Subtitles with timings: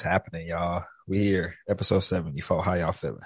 [0.00, 0.84] Yo, yo, what's happening, y'all?
[1.06, 2.36] We here, episode seven.
[2.36, 2.64] You 74.
[2.64, 3.20] How y'all feeling?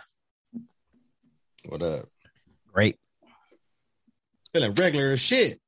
[1.69, 2.07] What up?
[2.73, 2.97] Great.
[4.53, 5.61] Feeling regular as shit.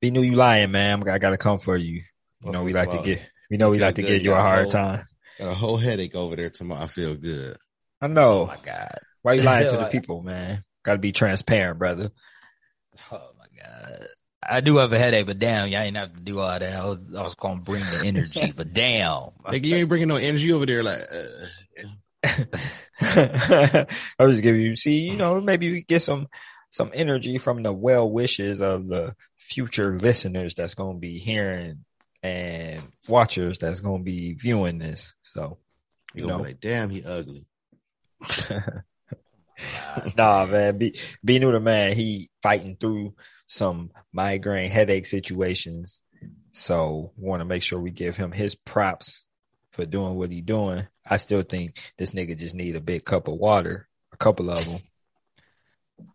[0.00, 1.08] Be new, you lying, man.
[1.08, 2.02] I gotta come for you.
[2.44, 4.08] You know, we like to get, we know we like to good.
[4.08, 5.06] give You you a hard whole- time.
[5.38, 6.82] Got a whole headache over there tomorrow.
[6.82, 7.56] I feel good.
[8.00, 8.46] I Oh know.
[8.46, 8.98] my god.
[9.22, 10.64] Why you lying to the people, man?
[10.82, 12.10] Gotta be transparent, brother.
[13.12, 14.06] Oh my god.
[14.48, 16.62] I do have a headache, but damn, y'all ain't have to do all that.
[16.62, 19.30] I was, I was gonna bring the energy, but damn.
[19.44, 20.82] Like you ain't bringing no energy over there.
[20.82, 21.46] Like uh,
[23.00, 23.86] I
[24.18, 26.28] was just giving you, see, you know, maybe we get some,
[26.70, 31.84] some energy from the well wishes of the future listeners that's going to be hearing
[32.22, 35.14] and watchers that's going to be viewing this.
[35.22, 35.58] So,
[36.14, 37.46] you you know, know, like damn, he ugly.
[40.16, 41.92] nah, man, be, be new to man.
[41.94, 43.14] He fighting through
[43.46, 46.02] some migraine headache situations.
[46.52, 49.24] So want to make sure we give him his props
[49.72, 50.86] for doing what he doing.
[51.04, 54.64] I still think this nigga just need a big cup of water, a couple of
[54.64, 54.80] them.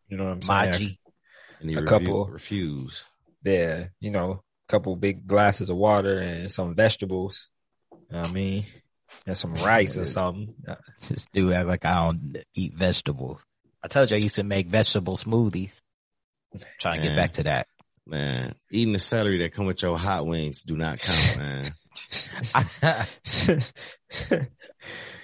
[0.07, 0.71] You know what I'm saying?
[0.73, 0.97] Maji.
[1.61, 2.25] And he A refu- couple.
[2.27, 3.05] refuse.
[3.43, 7.49] Yeah, you know, a couple big glasses of water and some vegetables.
[7.91, 8.65] You know what I mean,
[9.25, 10.53] and some rice or something.
[11.07, 13.43] This dude act like I don't eat vegetables.
[13.83, 15.73] I told you I used to make vegetable smoothies.
[16.79, 17.67] Trying to get back to that.
[18.05, 21.71] Man, eating the celery that come with your hot wings do not count, man.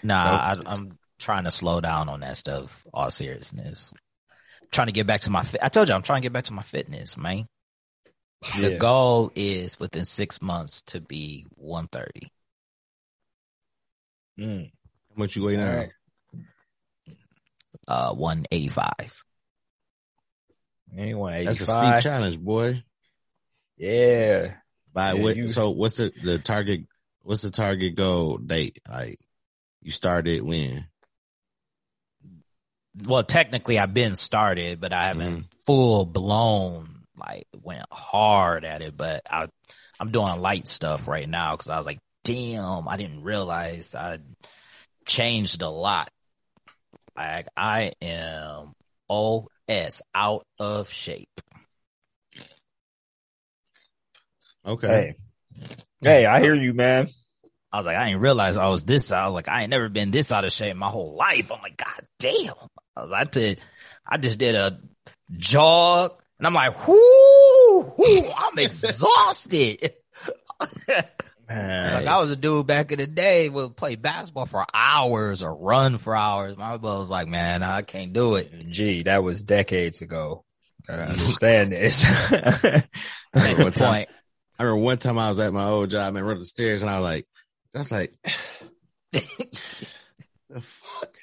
[0.03, 2.85] nah, I, I'm trying to slow down on that stuff.
[2.93, 3.93] All seriousness.
[4.71, 5.43] trying to get back to my.
[5.43, 7.47] Fi- I told you I'm trying to get back to my fitness, man.
[8.59, 12.31] The goal is within six months to be 130.
[14.39, 14.71] Mm.
[15.09, 15.69] How much you weigh now?
[15.71, 15.89] Alright.
[17.87, 19.23] Uh, 185.
[20.95, 22.83] Anyone That's a steep challenge, boy.
[23.77, 24.53] Yeah.
[24.93, 25.35] By Yeah, what?
[25.37, 26.81] you- So what's the the target?
[27.21, 28.79] What's the target goal date?
[28.89, 29.19] Like
[29.81, 30.87] you started when?
[33.05, 38.97] Well, technically, I've been started, but I haven't full blown like went hard at it.
[38.97, 39.47] But I,
[39.99, 44.19] I'm doing light stuff right now because I was like, damn, I didn't realize I
[45.05, 46.09] changed a lot.
[47.15, 48.73] Like I am
[49.09, 51.41] OS out of shape.
[54.65, 54.87] Okay.
[54.87, 55.67] Hey.
[56.01, 57.07] Hey, I hear you, man.
[57.71, 59.13] I was like, I didn't realize I was this.
[59.13, 61.49] I was like, I ain't never been this out of shape my whole life.
[61.49, 62.53] I'm like, God damn.
[62.95, 63.61] I, was, I did,
[64.05, 64.79] I just did a
[65.31, 69.93] jog and I'm like, whoo, whoo I'm exhausted.
[71.49, 71.93] Man.
[71.93, 75.55] Like I was a dude back in the day would play basketball for hours or
[75.55, 76.57] run for hours.
[76.57, 78.51] My brother was like, man, I can't do it.
[78.69, 80.43] Gee, that was decades ago.
[80.87, 82.03] Gotta understand this.
[82.33, 82.87] At
[83.33, 84.09] remember the time- point,
[84.59, 86.89] I remember one time I was at my old job and run the stairs and
[86.89, 87.25] I was like,
[87.73, 88.13] that's like,
[89.11, 91.13] the fuck?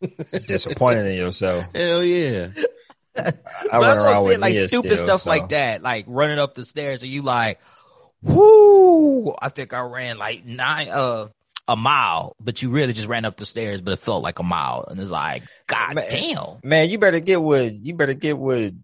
[0.46, 1.66] Disappointed in yourself.
[1.74, 2.48] Hell yeah.
[3.16, 5.30] I But run I'm around with say, like stupid still, stuff so.
[5.30, 7.60] like that, like running up the stairs and you like,
[8.24, 9.34] whoo!
[9.40, 11.28] I think I ran like nine, uh,
[11.68, 14.42] a mile, but you really just ran up the stairs, but it felt like a
[14.42, 16.08] mile, and it's like, god Man.
[16.10, 16.56] damn.
[16.62, 18.74] Man, you better get with you better get with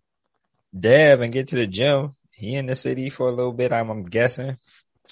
[0.79, 2.15] Dev and get to the gym.
[2.33, 4.56] He in the city for a little bit, I'm, I'm guessing.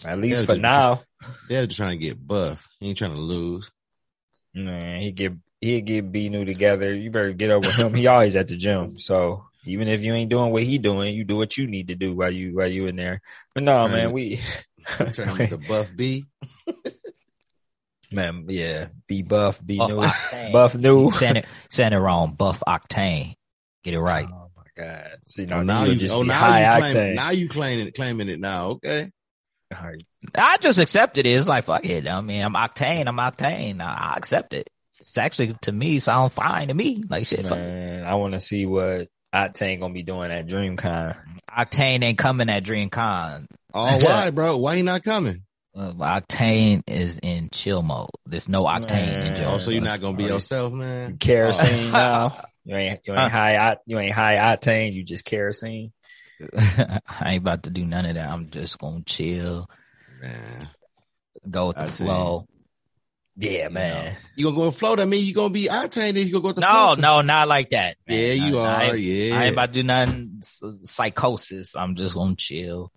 [0.07, 1.03] At least Yeah, for just- now.
[1.49, 2.69] They're just trying to get buff.
[2.79, 3.73] He ain't trying to lose.
[4.55, 6.95] Man, he get he get B new together.
[6.95, 7.93] You better get up with him.
[7.93, 8.99] He always at the gym.
[9.01, 11.95] So even if you ain't doing what he doing, you do what you need to
[11.95, 13.21] do while you while you in there.
[13.55, 13.93] But no, Right.
[13.93, 14.41] man, we
[15.13, 16.25] Turn him into buff B.
[18.11, 20.53] man, yeah, be buff, be Buff new, octane.
[20.53, 21.11] buff new.
[21.11, 22.33] Saying it, saying it wrong.
[22.33, 23.35] Buff octane.
[23.85, 24.27] Get it right.
[24.31, 25.19] Oh my god!
[25.27, 27.49] See, oh, no, Oh, now you you, just oh, now high you claim, now you
[27.49, 28.67] claiming it, claiming it now.
[28.71, 29.11] Okay.
[29.77, 30.03] All right.
[30.35, 31.31] I just accepted it.
[31.31, 32.09] It's like fuck it.
[32.09, 33.07] I mean, I'm octane.
[33.07, 33.81] I'm octane.
[33.83, 34.69] I, I accept it.
[35.01, 37.05] It's actually to me sound fine to me.
[37.09, 37.47] Like shit.
[37.47, 37.61] Fuck it.
[37.61, 41.17] Man, I want to see what Octane gonna be doing at DreamCon.
[41.51, 43.47] Octane ain't coming at DreamCon.
[43.75, 44.57] Oh, why, bro?
[44.57, 45.45] Why he not coming?
[45.77, 48.11] Uh, Octane is in chill mode.
[48.27, 49.35] There's no Octane in Man.
[49.37, 49.49] chill.
[49.51, 51.19] Oh, so you're not gonna be Oh, yourself, man?
[51.19, 52.43] Kerosene now.
[52.65, 53.39] You ain't you ain't Huh?
[53.39, 54.93] high you ain't high octane.
[54.93, 55.93] You just kerosene.
[56.57, 58.29] I ain't about to do none of that.
[58.31, 59.69] I'm just gonna chill,
[60.21, 60.69] Man,
[61.49, 61.97] go with the Octane.
[61.97, 62.47] flow.
[63.41, 64.17] Yeah, man.
[64.35, 64.97] you gonna go with flow?
[64.97, 66.15] That mean you gonna be octane?
[66.15, 66.95] Then you gonna go to the No, flow?
[66.97, 67.97] no, not like that.
[68.07, 68.19] man.
[68.19, 68.95] Yeah, you I, I are.
[68.97, 69.37] ain't- yeah.
[69.39, 70.41] I ain't about to do nothing
[70.83, 71.77] psychosis.
[71.77, 72.91] I'm just gonna chill,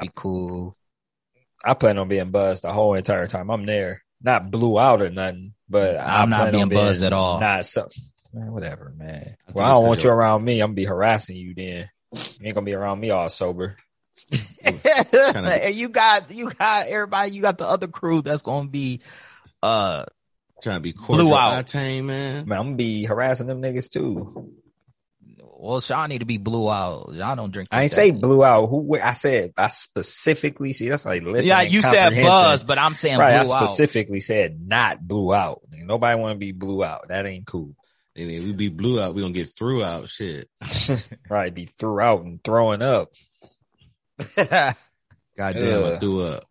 [0.00, 0.76] be cool.
[1.64, 4.02] I plan on being buzzed the whole entire time I'm there.
[4.22, 7.38] Not blew out or nothing, but I I'm not plan on being buzzed at all.
[7.40, 7.88] Not so.
[8.32, 9.36] Man, whatever, man.
[9.48, 10.60] I well, I it's don't 'cause want you around me.
[10.60, 11.90] I'm gonna be harassing you then.
[12.12, 13.76] You ain't gonna be around me all sober.
[14.64, 17.32] And you got you got everybody.
[17.32, 19.00] You got the other crew that's gonna be
[19.62, 20.04] uh
[20.62, 21.66] Trying to be Blew cordial out.
[21.66, 22.46] octane, man.
[22.46, 24.52] Man, I'm gonna be harassing them niggas too.
[25.42, 27.10] well, Sean need to be blue out.
[27.12, 27.68] Y'all don't drink.
[27.72, 27.96] I ain't that.
[27.96, 28.66] say blue out.
[28.68, 28.96] Who?
[28.96, 30.88] I said I specifically see.
[30.88, 31.48] That's like listen.
[31.48, 33.66] Yeah, you said buzz, but I'm saying Right, I blew out.
[33.70, 35.62] specifically said not blue out.
[35.72, 37.08] Nobody want to be blue out.
[37.08, 37.74] That ain't cool.
[38.14, 40.08] And if we be blue out, we gonna get through out.
[40.08, 40.48] Shit.
[41.30, 43.10] right, be threw out and throwing up.
[44.36, 44.76] Goddamn,
[45.38, 45.54] I
[45.94, 46.00] Ugh.
[46.00, 46.44] threw up.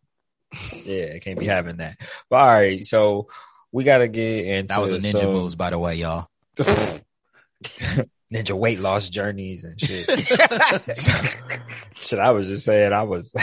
[0.86, 1.98] Yeah, can't be having that.
[2.30, 3.28] But all right, so
[3.72, 6.28] we gotta get into that was a ninja some moves, by the way, y'all.
[8.34, 10.10] ninja weight loss journeys and shit.
[11.96, 13.34] shit, I was just saying, I was,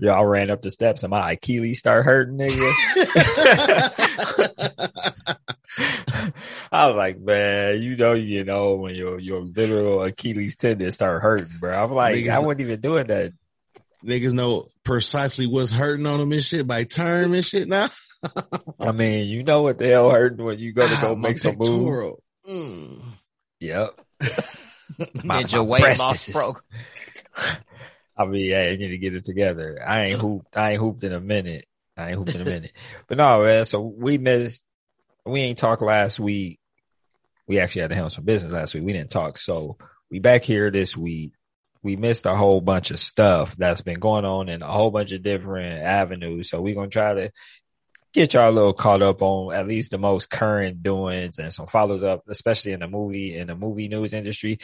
[0.00, 2.72] y'all ran up the steps and my Achilles start hurting, nigga.
[6.72, 11.22] I was like, man, you know, you know, when your your literal Achilles tendon start
[11.22, 11.84] hurting, bro.
[11.84, 13.32] I'm like, I wasn't even doing that.
[14.04, 17.88] Niggas know precisely what's hurting on them and shit by term and shit now.
[18.80, 21.38] I mean, you know what the hell hurting when you go to go Ah, make
[21.38, 21.70] some moves.
[21.70, 22.22] pectoral.
[22.48, 23.02] Mm.
[23.60, 24.00] Yep.
[25.24, 26.62] My- Ninja my weight breast loss is- program.
[28.18, 29.78] I mean, yeah, you need to get it together.
[29.86, 30.56] I ain't hooped.
[30.56, 31.66] I ain't hooped in a minute.
[31.98, 32.72] I ain't hooped in a minute.
[33.08, 33.64] But no, man.
[33.66, 34.62] So we missed.
[35.26, 36.58] We ain't talked last week.
[37.46, 38.84] We actually had to handle some business last week.
[38.84, 39.36] We didn't talk.
[39.38, 39.76] So
[40.10, 41.32] we back here this week.
[41.86, 45.12] We missed a whole bunch of stuff that's been going on in a whole bunch
[45.12, 46.50] of different avenues.
[46.50, 47.32] So we're gonna try to
[48.12, 51.66] get y'all a little caught up on at least the most current doings and some
[51.66, 54.58] follows up, especially in the movie in the movie news industry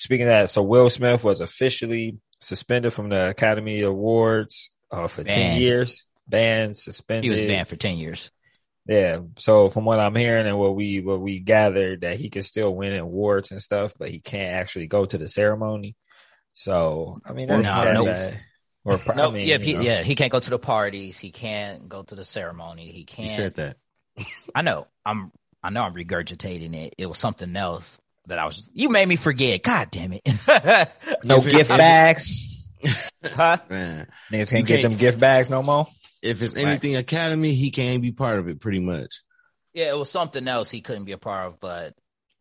[0.00, 5.22] speaking of that, so Will Smith was officially suspended from the Academy Awards uh, for
[5.22, 6.06] ten years.
[6.26, 7.24] Banned, suspended.
[7.24, 8.30] He was banned for ten years.
[8.90, 9.20] Yeah.
[9.38, 12.74] So from what I'm hearing and what we what we gathered, that he can still
[12.74, 15.94] win awards and stuff, but he can't actually go to the ceremony.
[16.54, 18.06] So I mean, that's No, not nope.
[18.06, 18.40] bad.
[18.84, 19.80] Or pro- No, I mean, yeah, you he, know.
[19.82, 21.18] yeah, he can't go to the parties.
[21.18, 22.90] He can't go to the ceremony.
[22.90, 23.30] He can't.
[23.30, 23.76] said that.
[24.56, 24.88] I know.
[25.06, 25.30] I'm.
[25.62, 25.82] I know.
[25.82, 26.94] I'm regurgitating it.
[26.98, 28.68] It was something else that I was.
[28.72, 29.62] You made me forget.
[29.62, 30.22] God damn it.
[31.24, 32.66] no gift bags.
[33.24, 33.58] huh?
[33.70, 35.86] Man, Niggas can't get can't- them gift bags no more.
[36.22, 39.22] If it's anything Academy, he can't be part of it pretty much.
[39.72, 41.94] Yeah, it was something else he couldn't be a part of, but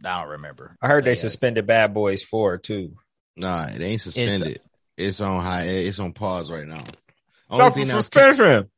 [0.03, 0.75] I don't remember.
[0.81, 1.15] I heard they yeah.
[1.15, 2.95] suspended Bad Boys Four too.
[3.35, 4.61] Nah, it ain't suspended.
[4.97, 5.63] It's, on high.
[5.63, 6.83] It's on pause right now.
[7.49, 8.69] Only That's thing, that was can-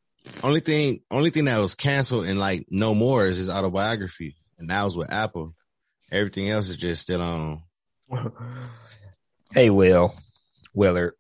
[0.44, 4.70] only thing, only thing that was canceled and like no more is his autobiography, and
[4.70, 5.56] that was with Apple.
[6.12, 7.64] Everything else is just still on.
[9.54, 10.14] hey, Will,
[10.74, 11.14] Willard,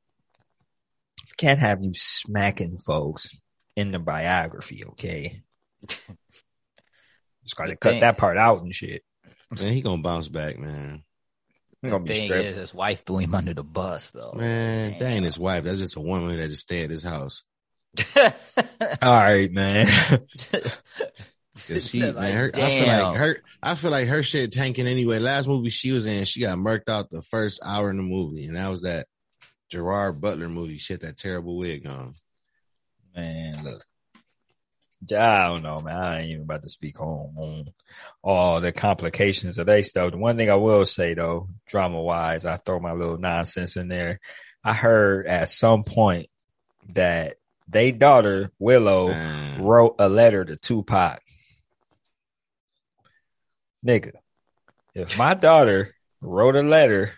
[1.37, 3.35] can't have you smacking folks
[3.75, 5.41] in the biography, okay?
[7.43, 9.03] Just gotta cut thing- that part out and shit.
[9.59, 11.03] Man, he gonna bounce back, man.
[11.83, 12.45] I'm gonna be thing straight.
[12.45, 14.33] is, his wife threw him under the bus, though.
[14.35, 15.63] Man, that ain't his wife.
[15.63, 17.43] That's just a woman that just stay at his house.
[18.15, 18.31] All
[19.01, 19.87] right, man.
[21.67, 24.87] Cause she, Like, man, her, I feel like her, I feel like her shit tanking
[24.87, 25.19] anyway.
[25.19, 28.45] Last movie she was in, she got murked out the first hour in the movie,
[28.45, 29.07] and that was that
[29.69, 30.77] Gerard Butler movie.
[30.77, 32.13] Shit, that terrible wig on.
[33.15, 33.83] Man, look.
[35.11, 35.95] I don't know, man.
[35.95, 37.73] I ain't even about to speak on, on
[38.21, 40.11] all the complications of they stuff.
[40.11, 43.87] The one thing I will say though, drama wise, I throw my little nonsense in
[43.87, 44.19] there.
[44.63, 46.29] I heard at some point
[46.93, 47.37] that
[47.67, 49.15] they daughter Willow
[49.59, 51.21] wrote a letter to Tupac.
[53.85, 54.13] Nigga,
[54.93, 57.13] if my daughter wrote a letter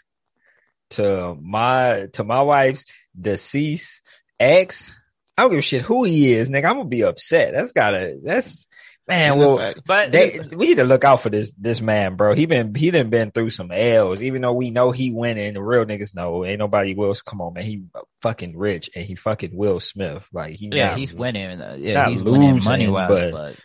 [0.92, 2.86] to my to my wife's
[3.20, 4.02] deceased
[4.40, 4.96] ex,
[5.38, 6.66] I don't give a shit who he is, nigga.
[6.66, 7.54] I'm gonna be upset.
[7.54, 8.68] That's gotta that's
[9.08, 9.40] man.
[9.40, 12.34] Well, but they we need to look out for this this man, bro.
[12.34, 14.22] He been he done been through some L's.
[14.22, 17.16] Even though we know he winning, the real niggas know ain't nobody Will.
[17.26, 17.64] Come on, man.
[17.64, 17.84] He
[18.22, 20.28] fucking rich and he fucking Will Smith.
[20.32, 21.62] Like he yeah, not- he's winning.
[21.62, 23.56] Uh, yeah, not he's winning losing, money wise, but-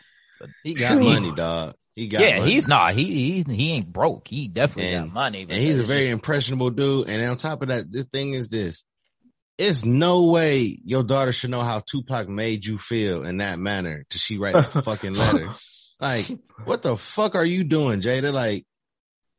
[0.40, 1.74] but, he got money, dog.
[1.96, 2.52] He got yeah, money.
[2.52, 2.94] he's not.
[2.94, 4.28] He he he ain't broke.
[4.28, 5.44] He definitely And- got money.
[5.44, 7.08] but and he's a very impressionable dude.
[7.08, 8.84] And on top of that, the thing is this:
[9.58, 14.04] it's no way your daughter should know how Tupac made you feel in that manner
[14.08, 15.48] till she write the fucking letter.
[16.00, 16.26] Like,
[16.64, 18.32] what the fuck are you doing, Jada?
[18.32, 18.64] Like,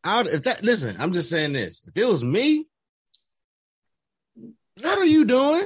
[0.03, 1.81] out if that listen, I'm just saying this.
[1.87, 2.65] If it was me,
[4.81, 5.63] what are you doing?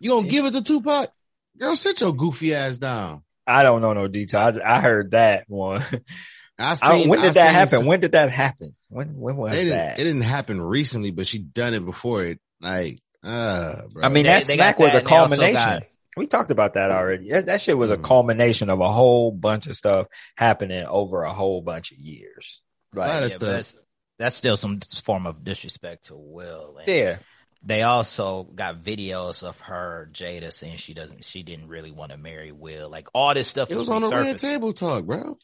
[0.00, 1.10] You gonna give it to Tupac?
[1.58, 3.22] Girl, sit your goofy ass down.
[3.46, 4.60] I don't know no detail.
[4.62, 5.82] I, I heard that one.
[6.58, 7.78] I I- seen, when I did that happen?
[7.78, 8.74] some- when did that happen?
[8.88, 10.00] When when was it didn't, that?
[10.00, 12.40] it didn't happen recently, but she done it before it.
[12.60, 14.02] Like, uh, bro.
[14.04, 15.54] I mean, They- that they smack was that a and culmination.
[15.54, 15.82] got-
[16.16, 17.30] we talked about that already.
[17.30, 18.04] That, that shit was a Mhm.
[18.04, 22.62] culmination of a whole bunch of stuff happening over a whole bunch of years.
[22.94, 23.82] A Like, yeah, but stuff.
[24.18, 26.78] That's still some form of disrespect to Will.
[26.78, 27.18] And Yeah.
[27.62, 32.16] They also got videos of her, Jada, saying she doesn't, she didn't really want to
[32.18, 32.88] marry Will.
[32.88, 33.70] Like all this stuff.
[33.70, 35.36] It was on the red table talk, bro.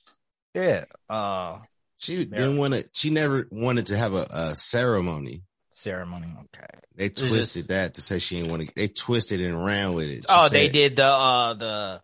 [0.55, 0.85] Yeah.
[1.11, 1.59] Uh,
[1.99, 2.89] She didn't want to.
[2.93, 5.43] She never wanted to have a, a ceremony.
[5.83, 6.29] Ceremony.
[6.39, 6.67] Okay.
[6.95, 8.75] They just- twisted that to say she didn't want to.
[8.75, 10.23] They twisted it and ran with it.
[10.23, 12.03] She oh, they did the uh the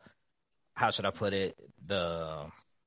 [0.74, 1.56] how should I put it?
[1.86, 2.46] The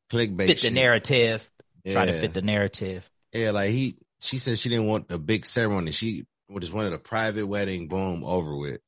[0.09, 0.47] clickbait.
[0.47, 0.73] fit the shit.
[0.73, 1.49] narrative.
[1.89, 3.09] Try to fit the narrative.
[3.33, 3.97] Yeah, like he.
[4.19, 5.91] She said she didn't want the big ceremony.
[5.91, 6.25] She
[6.59, 7.87] just wanted a private wedding.
[7.87, 8.81] Boom, over with.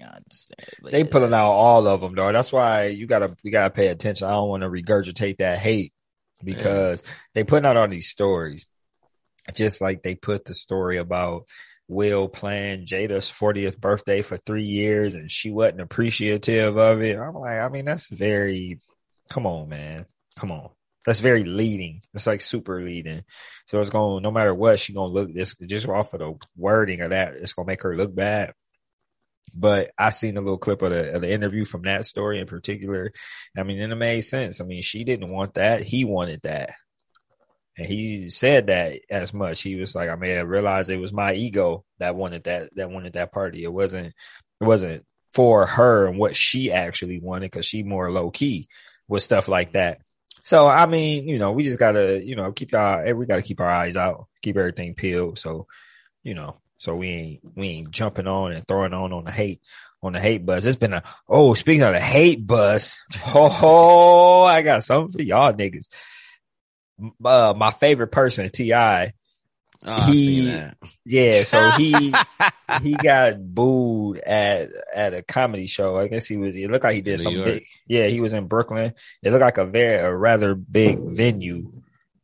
[0.00, 0.92] I understand.
[0.92, 2.32] They yeah, pulling out all of them, though.
[2.32, 4.28] That's why you gotta we gotta pay attention.
[4.28, 5.92] I don't want to regurgitate that hate
[6.42, 7.02] because
[7.34, 8.66] they putting out all these stories,
[9.54, 11.46] just like they put the story about
[11.88, 17.18] Will playing Jada's 40th birthday for three years and she wasn't appreciative of it.
[17.18, 18.78] I'm like, I mean, that's very.
[19.30, 20.06] Come on, man.
[20.36, 20.70] Come on.
[21.06, 22.02] That's very leading.
[22.12, 23.24] It's like super leading.
[23.66, 27.00] So it's going no matter what, she gonna look this just off of the wording
[27.00, 28.52] of that, it's gonna make her look bad.
[29.54, 32.46] But I seen a little clip of the, of the interview from that story in
[32.46, 33.12] particular.
[33.56, 34.60] I mean, and it made sense.
[34.60, 35.82] I mean, she didn't want that.
[35.82, 36.74] He wanted that.
[37.78, 39.62] And he said that as much.
[39.62, 42.90] He was like, I mean, I realized it was my ego that wanted that, that
[42.90, 43.62] wanted that party.
[43.62, 48.30] It wasn't, it wasn't for her and what she actually wanted because she more low
[48.30, 48.68] key
[49.06, 50.00] with stuff like that.
[50.42, 53.42] So, I mean, you know, we just gotta, you know, keep our, eh, we gotta
[53.42, 55.38] keep our eyes out, keep everything peeled.
[55.38, 55.66] So,
[56.24, 59.60] you know, so we ain't, we ain't jumping on and throwing on on the hate,
[60.02, 60.64] on the hate bus.
[60.64, 62.98] It's been a, oh, speaking of the hate bus,
[63.34, 65.88] oh, I got something for y'all niggas.
[67.24, 69.12] Uh, my favorite person, T.I.
[69.84, 70.76] Oh, He- that.
[71.04, 71.44] Yeah.
[71.44, 72.12] So he,
[72.82, 75.96] he got booed at at a comedy show.
[75.98, 76.56] I guess he was.
[76.56, 77.66] It looked like he did New something big.
[77.86, 78.92] Yeah, he was in Brooklyn.
[79.22, 81.72] It looked like a very a rather big venue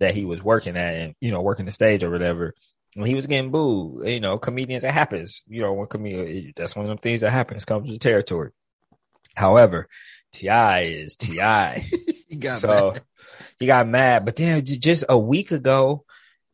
[0.01, 2.55] that he was working at, and you know, working the stage or whatever.
[2.97, 4.07] And he was getting booed.
[4.09, 4.85] You know, comedians.
[4.85, 5.43] It happens.
[5.47, 7.65] You know, when comedian, that's one of them things that happens.
[7.65, 8.51] Comes with the territory.
[9.37, 9.89] However,
[10.33, 10.81] T.I.
[10.83, 11.39] is Ti.
[12.27, 13.03] He got so mad.
[13.59, 14.25] He got mad.
[14.25, 16.05] But then just a week ago,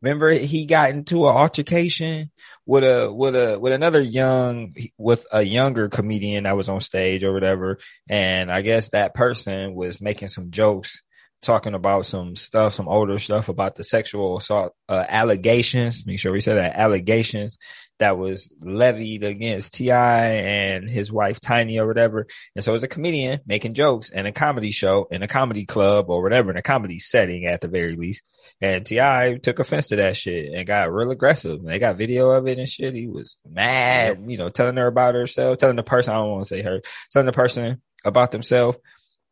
[0.01, 2.31] remember he got into an altercation
[2.65, 7.23] with a with a with another young with a younger comedian that was on stage
[7.23, 7.79] or whatever.
[8.09, 11.01] And I guess that person was making some jokes
[11.41, 16.05] talking about some stuff, some older stuff about the sexual assault uh, allegations.
[16.05, 17.57] Make sure we said that allegations
[18.01, 20.25] that was levied against T.I.
[20.25, 22.27] and his wife Tiny or whatever.
[22.55, 26.09] And so, as a comedian making jokes in a comedy show, in a comedy club
[26.09, 28.27] or whatever, in a comedy setting at the very least,
[28.59, 29.37] and T.I.
[29.41, 31.63] took offense to that shit and got real aggressive.
[31.63, 32.95] They got video of it and shit.
[32.95, 36.43] He was mad, you know, telling her about herself, telling the person I don't want
[36.45, 36.81] to say her,
[37.11, 38.79] telling the person about themselves,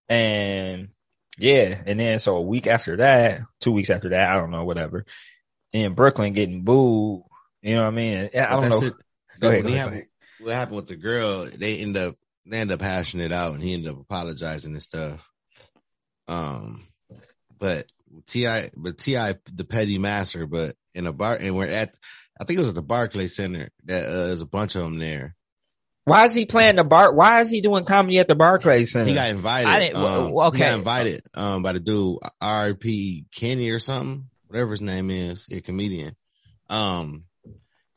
[0.08, 0.90] and
[1.40, 4.66] yeah, and then so a week after that, two weeks after that, I don't know,
[4.66, 5.06] whatever,
[5.74, 7.24] in Brooklyn getting booed.
[7.62, 8.30] You know what I mean?
[8.34, 8.82] I don't know.
[8.88, 8.94] it.
[9.40, 10.06] Go ahead, When go ahead, go happened-
[10.40, 11.46] What happened with the girl?
[11.46, 14.82] They end up they end up hashing it out, and he ended up apologizing and
[14.82, 15.30] stuff.
[16.28, 16.88] Um,
[17.60, 17.86] but
[18.28, 21.96] T.I., but T.I., the petty master, but in a bar, and we're at,
[22.40, 23.70] I think it was at the Barclay Center.
[23.86, 25.36] That uh, there's a bunch of them there.
[26.06, 27.14] Why is he playing the bar?
[27.14, 29.10] Why is he doing comedy at the Barclays Center?
[29.10, 29.68] He got invited.
[29.70, 30.76] I didn't- um, well, He got okay.
[30.76, 33.26] invited um by the dude R.P.
[33.36, 36.16] Kenny or something, whatever his name is, a comedian.
[36.70, 37.26] Um,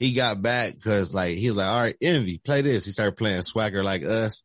[0.03, 2.85] he got back because like he was like, all right, Envy, play this.
[2.85, 4.43] He started playing Swagger like us,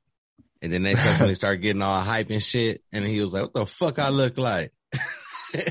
[0.62, 2.82] and then they suddenly started getting all hype and shit.
[2.94, 4.72] And he was like, what the fuck I look like?
[5.54, 5.64] and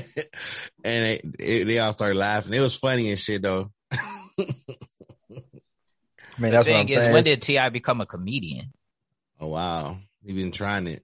[0.83, 2.53] they, they they all started laughing.
[2.53, 3.71] It was funny and shit though.
[6.39, 7.13] I mean, The that's what thing I'm is, saying.
[7.13, 7.69] when did T.I.
[7.69, 8.71] become a comedian?
[9.39, 11.03] Oh wow, he been trying it.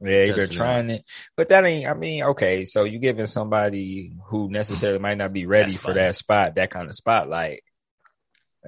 [0.00, 1.04] Yeah, you've been Testing trying it,
[1.36, 1.86] but that ain't.
[1.88, 5.88] I mean, okay, so you giving somebody who necessarily might not be ready That's for
[5.88, 6.00] funny.
[6.00, 7.62] that spot, that kind of spotlight.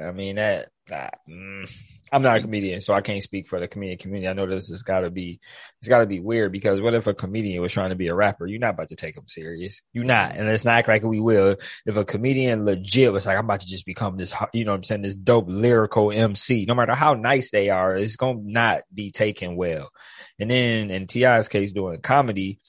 [0.00, 0.70] I mean that.
[0.90, 1.70] mm,
[2.12, 4.28] I'm not a comedian, so I can't speak for the comedian community.
[4.28, 5.40] I know this has got to be,
[5.80, 8.14] it's got to be weird because what if a comedian was trying to be a
[8.14, 8.46] rapper?
[8.46, 9.82] You're not about to take him serious.
[9.92, 11.56] You're not, and let's not act like we will.
[11.84, 14.76] If a comedian legit was like, I'm about to just become this, you know, what
[14.76, 16.66] I'm saying this dope lyrical MC.
[16.66, 19.90] No matter how nice they are, it's gonna not be taken well.
[20.38, 22.60] And then in T.I.'s case, doing comedy,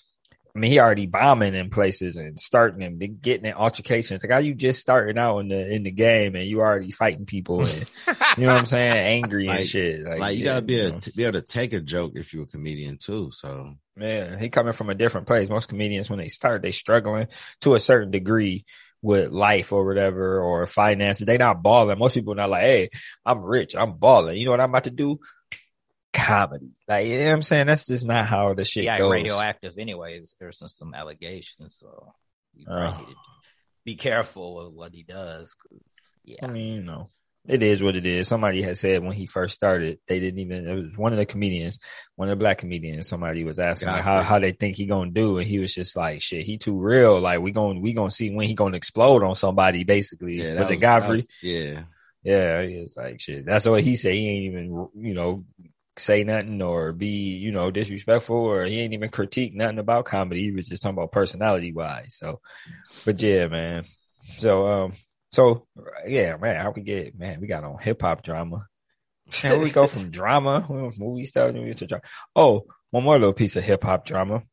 [0.58, 4.24] I mean, he already bombing in places and starting and getting in altercations.
[4.24, 7.28] Like, how you just starting out in the in the game and you already fighting
[7.28, 7.92] people and
[8.38, 10.02] you know what I'm saying, angry and Like- shit.
[10.04, 12.34] Like, you yeah, gotta be you a, to be able to take a joke if
[12.34, 13.30] you're a comedian too.
[13.34, 15.48] So Man, he coming from a different place.
[15.48, 17.28] Most comedians, when they start, they struggling
[17.62, 18.66] to a certain degree
[19.04, 21.28] with life or whatever or finances.
[21.28, 22.00] They not balling.
[22.00, 22.90] Most people not like, hey,
[23.24, 24.38] I'm rich, I'm balling.
[24.38, 25.20] You know what I'm about to do?
[26.18, 26.72] Comedy.
[26.88, 27.68] Like, you know what I'm saying?
[27.68, 29.12] That's just not how the shit Yeah, goes.
[29.12, 29.78] radioactive.
[29.78, 32.14] Anyways, there's some, some allegations, so
[32.56, 32.98] you Oh.
[32.98, 33.16] need to
[33.86, 35.54] be careful with what he does.
[35.54, 35.82] Cause
[36.24, 37.08] yeah, I mean, you know,
[37.48, 38.28] it is what it is.
[38.28, 40.68] Somebody had said when he first started, they didn't even.
[40.68, 41.80] It was one of the comedians,
[42.18, 43.08] one of the black comedians.
[43.08, 45.96] Somebody was asking like, how how they think he gonna do, and he was just
[45.96, 47.22] like, "Shit, he too real.
[47.22, 50.68] Like we gonna, we gonna see when he gonna explode on somebody." Basically, Yeah, was,
[50.68, 51.10] that it Godfrey?
[51.18, 51.84] was- yeah.
[52.24, 54.16] Yeah, he was like, "Shit." That's what he said.
[54.16, 55.46] He ain't even you know
[56.00, 60.42] say nothing or be you know disrespectful or he ain't even critique nothing about comedy.
[60.42, 62.16] He was just talking about personality wise.
[62.16, 62.42] So,
[63.06, 63.86] but yeah, man.
[64.38, 64.94] So um.
[65.32, 65.68] So
[66.08, 67.42] yeah, man, how we get man?
[67.42, 68.66] We got on hip hop drama.
[69.44, 70.66] Man, we go from drama,
[70.98, 72.04] movie stuff, to drama.
[72.36, 74.44] Oh, one more little piece of hip hop drama.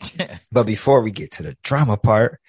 [0.52, 2.40] but before we get to the drama part,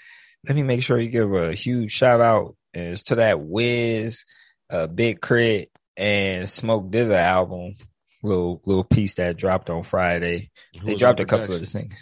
[0.48, 4.26] let me make sure you give a huge shout out it's to that Wiz,
[4.70, 7.74] uh, Big K.R.I.T., and Smoke DZA album.
[8.22, 10.52] Little little piece that dropped on Friday.
[10.80, 11.96] Who They dropped a couple of the things.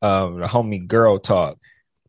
[0.00, 1.58] Um, the homie Girl Talk,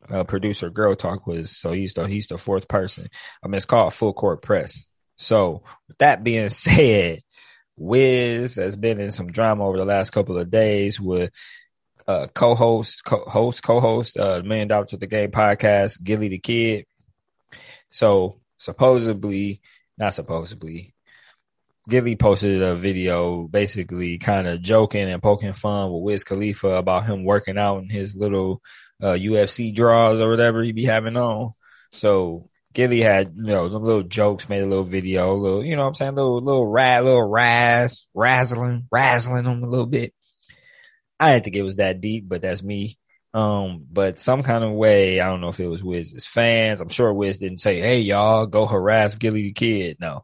[0.10, 3.10] uh, producer Girl Talk was so he's the he's the fourth person.
[3.44, 4.86] I mean, it's called Full Court Press.
[5.18, 7.22] So with that being said,
[7.76, 11.32] Wiz has been in some drama over the last couple of days with
[12.08, 16.86] uh, co-host, co-host, co-host, uh, Million Dollars with the Game podcast, Gillie the Kid.
[17.92, 19.62] So supposedly,
[19.98, 20.94] not supposedly,
[21.90, 27.06] Gillie posted a video basically kind of joking and poking fun with Wiz Khalifa about
[27.06, 28.62] him working out in his little
[29.02, 31.54] uh, UFC draws or whatever he be having on.
[31.92, 35.84] So Gillie had, you know, little jokes, made a little video, a little, you know
[35.84, 36.16] what I'm saying?
[36.16, 40.14] Little, little rat, little raz, razzling, razzling him a little bit.
[41.20, 42.98] I didn't think it was that deep, but that's me.
[43.34, 46.82] Um, but some kind of way, I don't know if it was Wiz's fans.
[46.82, 49.98] I'm sure Wiz didn't say, Hey, y'all go harass Gillie the kid.
[50.00, 50.24] No.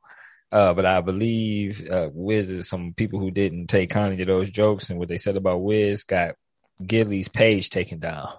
[0.52, 4.50] Uh, but I believe, uh, Wiz is some people who didn't take kindly to those
[4.50, 6.36] jokes and what they said about Wiz got
[6.86, 8.30] Gillie's page taken down.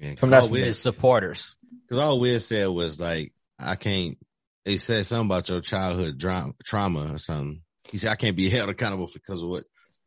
[0.00, 1.54] From cause that- all Wiz- his supporters.
[1.88, 4.18] Cause all Wiz said was like, I can't,
[4.64, 7.62] they said something about your childhood drama, trauma or something.
[7.84, 9.64] He said, I can't be held accountable because of what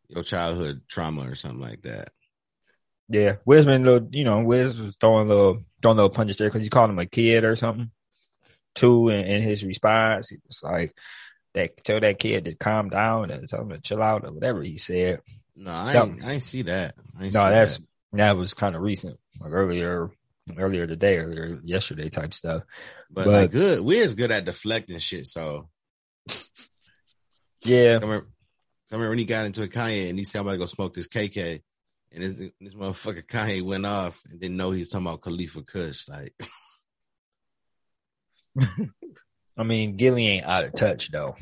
[0.08, 2.10] your childhood trauma or something like that.
[3.10, 6.50] Yeah, Wiz been little, you know, Wiz was throwing a little, throwing little punches there
[6.50, 7.92] because he called him a kid or something.
[8.76, 10.96] Too, in, in his response, he was like,
[11.54, 14.62] "That tell that kid to calm down and tell him to chill out or whatever
[14.62, 15.22] he said."
[15.56, 16.18] No, I Something.
[16.20, 16.96] ain't, I ain't see that.
[17.22, 17.84] Ain't No, see that's that.
[18.14, 20.10] that was kind of recent, like earlier,
[20.58, 22.64] earlier today, earlier yesterday type stuff.
[23.10, 25.26] But, but- like good, Wiz good at deflecting shit.
[25.28, 25.70] So
[27.64, 28.28] Yeah, I remember,
[28.92, 30.94] I remember when he got into a Kanye and he said, I'm gonna go smoke
[30.94, 31.62] this KK.
[32.14, 35.62] And this, this motherfucker Kanye went off and didn't know he was talking about Khalifa
[35.64, 36.08] Kush.
[36.10, 36.34] Like,
[39.58, 41.36] I mean, Gillie ain't out of touch though.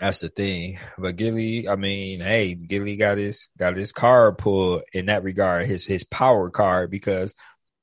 [0.00, 0.78] That's the thing.
[0.98, 5.66] But Gillie, I mean, hey, Gillie got his got his card pulled in that regard,
[5.66, 7.34] his his power card because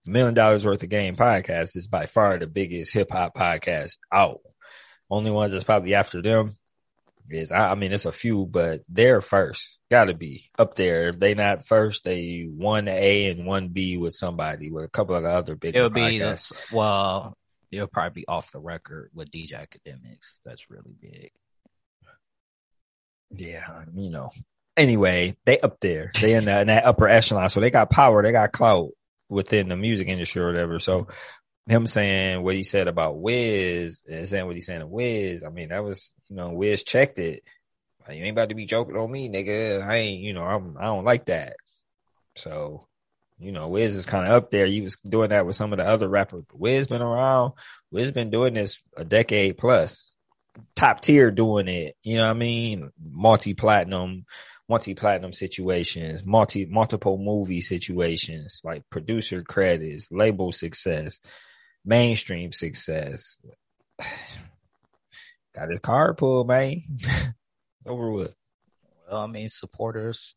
[0.06, 4.40] million dollars worth of game podcast is by far the biggest hip hop podcast out.
[5.10, 6.58] Only ones that's probably after them
[7.30, 9.78] is I, I mean it's a few, but they're first.
[9.90, 11.10] Gotta be up there.
[11.10, 15.16] If they not first, they one A and one B with somebody with a couple
[15.16, 16.54] of the other big It'll be the, podcasts.
[16.74, 17.38] well,
[17.72, 20.40] it'll probably be off the record with DJ Akademiks.
[20.46, 21.32] That's really big.
[23.32, 24.32] Yeah, you know.
[24.76, 26.12] Anyway, they up there.
[26.20, 27.50] They in that, in that upper echelon.
[27.50, 28.24] So they got power.
[28.24, 28.90] They got clout
[29.30, 30.80] within the music industry or whatever.
[30.80, 31.08] So
[31.68, 35.50] him saying what he said about Wiz and saying what he's saying to Wiz, I
[35.50, 37.44] mean, that was, you know, Wiz checked it.
[38.08, 39.82] Like, you ain't about to be joking on me, nigga.
[39.82, 41.56] I ain't, you know, I'm, I don't like that.
[42.36, 42.88] So,
[43.42, 44.66] you know, Wiz is kind of up there.
[44.68, 46.46] He was doing that with some of the other rappers.
[46.54, 47.54] Wiz been around.
[47.92, 50.12] Wiz been doing this a decade plus
[50.76, 51.96] top tier doing it.
[52.04, 52.92] You know what I mean?
[53.02, 54.26] Multi platinum,
[54.70, 61.20] multi platinum situations, multi multiple movie situations, like producer credits, label success,
[61.86, 63.38] mainstream success.
[65.56, 66.84] Got his card pulled, man.
[67.86, 68.34] Over with.
[69.10, 70.36] Well, I mean, supporters,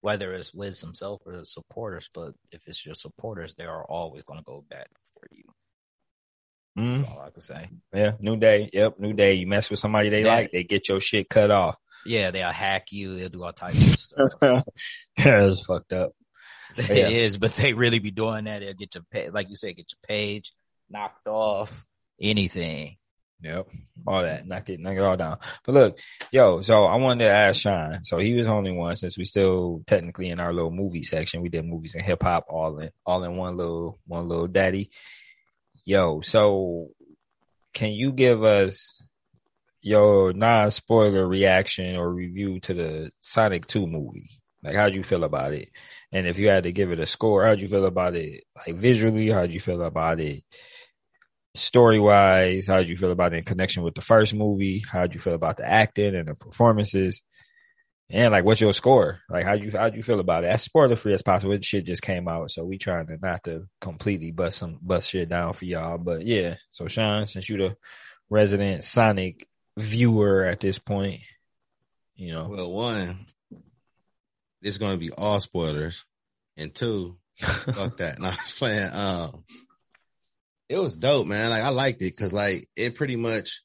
[0.00, 4.22] whether it's Wiz himself or the supporters, but if it's your supporters, they are always
[4.24, 5.44] going to go back for you.
[6.78, 7.68] Mm, That's all I can say.
[7.92, 8.70] yeah, new day.
[8.72, 9.34] Yep, new day.
[9.34, 11.76] You mess with somebody they like, they get your shit cut off.
[12.06, 13.16] Yeah, they'll hack you.
[13.18, 14.32] They'll do all types of stuff.
[15.18, 16.12] yeah, it's fucked up.
[16.76, 17.08] It Yeah.
[17.08, 18.60] is, but they really be doing that.
[18.60, 20.52] They'll get your page, like you said, get your page
[20.88, 21.84] knocked off,
[22.20, 22.96] anything.
[23.40, 23.68] Yep.
[24.06, 24.46] All that.
[24.46, 25.38] Knock it, knock it all down.
[25.64, 25.98] But look,
[26.32, 28.02] yo, so I wanted to ask Sean.
[28.02, 31.42] So he was only one since we still technically in our little movie section.
[31.42, 34.90] We did movies and hip hop all in all in one little one little daddy.
[35.84, 36.88] Yo, so
[37.72, 39.02] can you give us
[39.80, 44.30] your non spoiler reaction or review to the Sonic 2 movie?
[44.62, 45.68] Like, how'd you feel about it?
[46.10, 48.44] And if you had to give it a score, how'd you feel about it?
[48.56, 50.42] Like visually, how'd you feel about it?
[51.54, 54.82] Story wise, how did you feel about it in connection with the first movie?
[54.90, 57.22] How'd you feel about the acting and the performances?
[58.10, 59.20] And like, what's your score?
[59.28, 60.48] Like, how'd you how'd you feel about it?
[60.48, 61.52] As spoiler free as possible.
[61.52, 65.10] It shit just came out, so we trying to not to completely bust some bust
[65.10, 65.98] shit down for y'all.
[65.98, 67.76] But yeah, so Sean, since you the
[68.30, 71.20] resident Sonic viewer at this point,
[72.16, 73.26] you know, Well, one,
[74.62, 76.06] it's gonna be all spoilers,
[76.56, 78.18] and two, fuck that.
[78.20, 78.90] No, I was playing.
[78.90, 79.44] Um,
[80.68, 81.50] it was dope, man.
[81.50, 83.62] Like I liked it because like it pretty much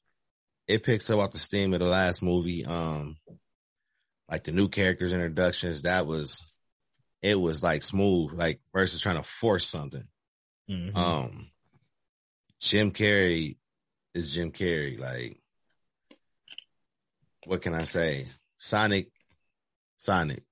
[0.66, 2.64] it picks up off the steam of the last movie.
[2.64, 3.16] Um,
[4.30, 6.42] like the new characters introductions, that was
[7.22, 10.06] it was like smooth, like versus trying to force something.
[10.70, 10.96] Mhm.
[10.96, 11.50] Um,
[12.60, 13.58] Jim Carrey
[14.14, 14.98] is Jim Carrey.
[14.98, 15.38] Like,
[17.44, 18.26] what can I say?
[18.58, 19.10] Sonic,
[19.98, 20.42] Sonic.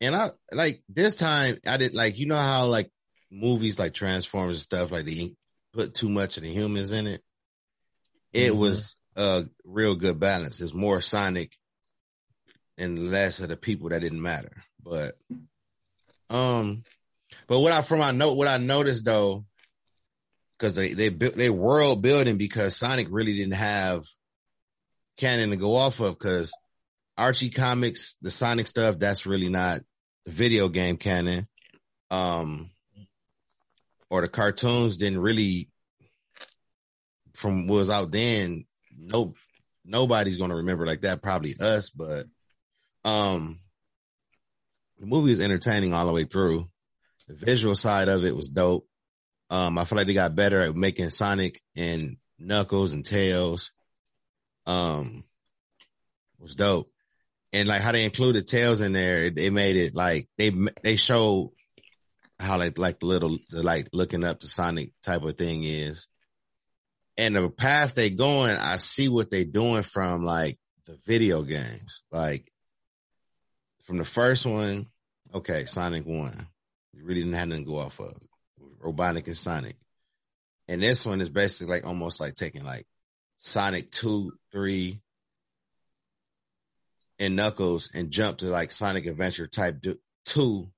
[0.00, 2.90] And I like this time I did like you know how like
[3.30, 5.30] movies like Transformers and stuff like they
[5.78, 7.22] put too much of the humans in it.
[8.32, 8.56] It Mhm.
[8.56, 10.60] was a real good balance.
[10.60, 11.56] It's more Sonic
[12.76, 14.64] and less of the people that didn't matter.
[14.82, 15.16] But
[16.30, 16.82] um
[17.46, 19.46] but what I from I note what I noticed though,
[20.58, 24.04] because they they built they world building because Sonic really didn't have
[25.16, 26.52] canon to go off of because
[27.16, 29.82] Archie comics, the Sonic stuff, that's really not
[30.26, 31.46] video game canon.
[32.10, 32.72] Um
[34.10, 35.68] or the cartoons didn't really
[37.34, 38.66] from what was out then,
[38.96, 39.34] no
[39.84, 42.26] nobody's gonna remember like that, probably us, but
[43.04, 43.60] um
[44.98, 46.68] the movie is entertaining all the way through.
[47.28, 48.86] The visual side of it was dope.
[49.50, 53.70] Um, I feel like they got better at making Sonic and Knuckles and Tails.
[54.66, 55.24] Um,
[56.38, 56.90] was dope,
[57.52, 61.52] and like how they included Tails in there, they made it like they they showed
[62.40, 66.06] how like like the little the like looking up to Sonic type of thing is,
[67.16, 68.56] and the path they going.
[68.56, 72.50] I see what they doing from like the video games, like
[73.82, 74.86] from the first one.
[75.34, 76.46] Okay, Sonic one.
[76.94, 78.14] You really didn't have nothing to go off of.
[78.82, 79.76] Robotnik and Sonic.
[80.68, 82.86] And this one is basically like almost like taking like
[83.38, 85.00] Sonic two, three,
[87.18, 89.84] and Knuckles and jump to like Sonic Adventure type
[90.24, 90.70] two,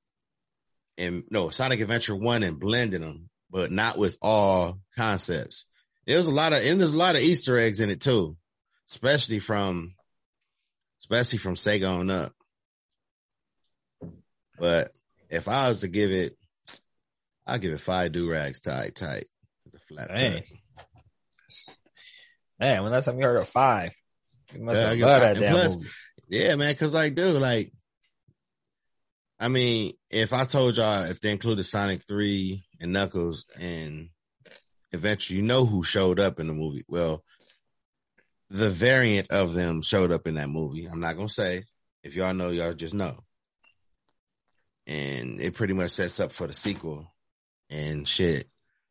[0.99, 5.67] and no Sonic Adventure one and blending them, but not with all concepts.
[6.07, 8.37] There's a lot of and there's a lot of Easter eggs in it too,
[8.91, 9.93] especially from
[11.01, 12.33] especially from Sega on up.
[14.59, 14.93] But
[15.31, 16.37] if I was to give it,
[17.47, 19.25] I'll give it five do rags tight, tight.
[19.73, 20.45] The flat tuck.
[22.59, 23.93] Man, when last time you heard of five?
[24.53, 25.89] You must Yeah, have I loved that damn plus- movie.
[26.29, 26.75] Yeah, man.
[26.77, 27.73] Cause like, dude, like,
[29.43, 34.11] I mean, if I told y'all if they included Sonic 3 and Knuckles and
[34.93, 36.85] Adventure, you know who showed up in the movie.
[36.89, 37.25] Well,
[38.51, 40.85] the variant of them showed up in that movie.
[40.87, 41.65] I'm not gonna say.
[42.03, 43.19] If y'all know, y'all just know.
[44.87, 47.13] And it pretty much sets up for the sequel.
[47.71, 48.49] And shit.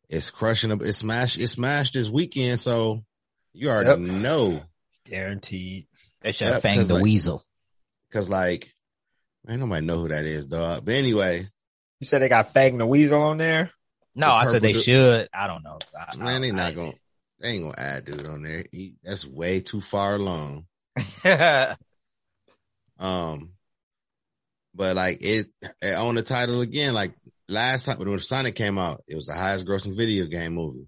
[0.08, 0.82] It's crushing up.
[0.82, 1.38] It's smashed.
[1.38, 3.04] It smashed this weekend, so
[3.52, 3.98] you already Yep.
[4.22, 4.64] know.
[5.04, 5.86] Guaranteed.
[6.22, 7.44] They should Yeah, have fanged the like- weasel.
[8.10, 8.74] Cause like,
[9.46, 10.84] man, nobody know who that is, dog.
[10.84, 11.48] But anyway,
[12.00, 13.70] You said they got Fang the Weasel on there?
[14.14, 15.28] No, the I said they purple du- should.
[15.32, 15.78] I don't know.
[15.98, 16.92] I, I man, they don't- ain't gonna,
[17.40, 18.64] they ain't gonna add dude on there.
[18.72, 20.66] He, that's way too far along.
[22.98, 23.52] Um,
[24.74, 25.46] but like it,
[25.80, 27.14] it on the title again, like
[27.48, 30.86] last time when Sonic came out, it was the highest grossing video game movie.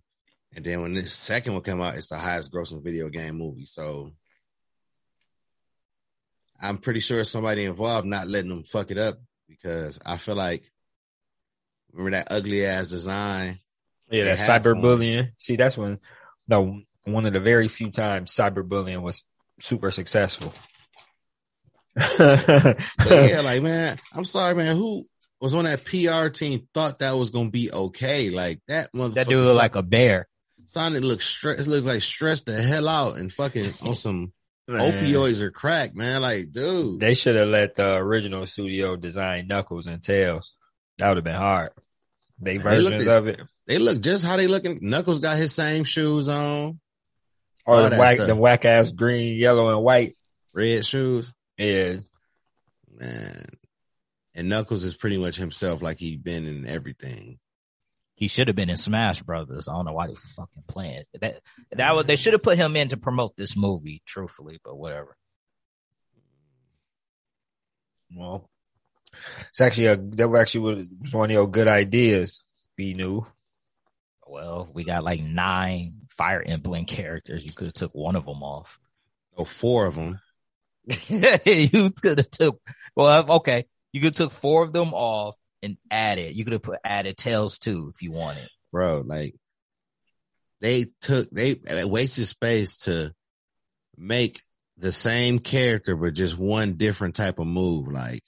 [0.55, 3.65] And then when this second one came out, it's the highest grossing video game movie.
[3.65, 4.13] So
[6.63, 10.71] I'm pretty sure somebody involved not letting them fuck it up because I feel like
[11.93, 13.59] remember that ugly ass design.
[14.11, 15.33] Yeah, that cyberbullying.
[15.39, 15.99] See, that's when
[16.47, 19.25] no one of the very few times cyberbullying was
[19.61, 20.53] super successful.
[21.95, 22.79] But
[23.11, 24.77] yeah, like man, I'm sorry, man.
[24.77, 25.07] Who
[25.41, 28.31] was on that PR team thought that was gonna be okay?
[28.31, 29.15] Like that motherfucker.
[29.15, 30.29] that dude look like a bear.
[30.65, 31.67] Sonic looked stressed.
[31.67, 34.33] Looked like stressed the hell out and fucking on some
[34.79, 36.23] Man, opioids or crack, man.
[36.23, 40.55] Like, dude, They should have let the original studio design Knuckles and Tails.
[40.99, 41.71] That would have been hard.
[42.39, 44.79] They Man, they versions at- of it, they look just how they looking.
[44.83, 46.81] Knuckles got his same shoes on,
[47.65, 50.17] or the whack, the whack ass green, yellow, and white.
[50.53, 51.99] red shoes, Yeah,
[52.99, 53.45] man.
[54.35, 57.39] And Knuckles is pretty much himself, like he been in everything.
[58.23, 59.67] He should have been in Smash Brothers.
[59.67, 61.21] I don't know why they fucking playing it.
[61.21, 61.41] That
[61.73, 65.17] that was they should have put him in to promote this movie, truthfully, but whatever.
[68.15, 68.49] well,
[69.49, 72.45] It's actually a that were actually was one of your good ideas.
[72.77, 73.27] Be new.
[74.25, 77.45] Well, we got like nine Fire Emblem characters.
[77.45, 78.79] You could have took one of them off.
[79.37, 80.21] Oh, four of them.
[81.09, 82.61] you could have took
[82.95, 83.65] well, okay.
[83.93, 86.35] You could have took four of them off and added.
[86.37, 88.49] You could have put added tails too if you wanted.
[88.73, 89.35] Bro, like
[90.61, 93.13] they took they wasted space to
[93.97, 94.43] make
[94.79, 97.89] the same character but just one different type of move.
[97.89, 98.23] Like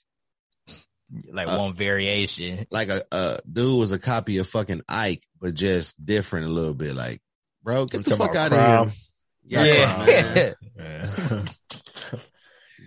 [1.31, 2.65] Like Uh, one variation.
[2.71, 6.73] like a, a dude was a copy of fucking Ike, but just different a little
[6.73, 6.95] bit.
[6.95, 7.21] Like,
[7.63, 9.01] bro, get I'm the fuck out about of here.
[9.47, 10.53] Yeah.
[10.77, 11.43] Yeah.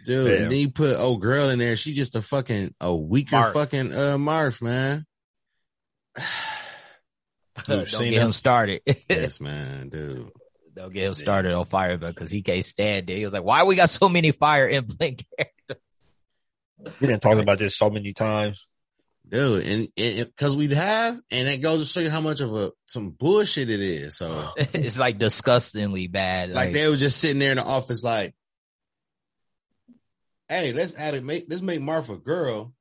[0.08, 0.42] Dude, Yeah.
[0.44, 1.76] and then you put old girl in there.
[1.76, 3.52] She just a fucking a weaker Marth.
[3.52, 5.04] fucking uh Marth, man.
[7.66, 8.26] Don't seen get him?
[8.28, 8.80] him started.
[9.10, 10.30] yes, man, dude.
[10.74, 13.18] Don't get him started on Fire Emblem because he can't stand it.
[13.18, 15.84] He was like, "Why we got so many Fire Emblem characters?"
[16.78, 18.66] We've been talking about this so many times.
[19.28, 22.70] Dude, and because we'd have, and it goes to show you how much of a
[22.86, 24.16] some bullshit it is.
[24.16, 26.50] So, it's like disgustingly bad.
[26.50, 28.32] like, they were just sitting there in the office, like,
[30.48, 31.24] "Hey, let's add it.
[31.24, 32.74] Make let's make Martha a girl.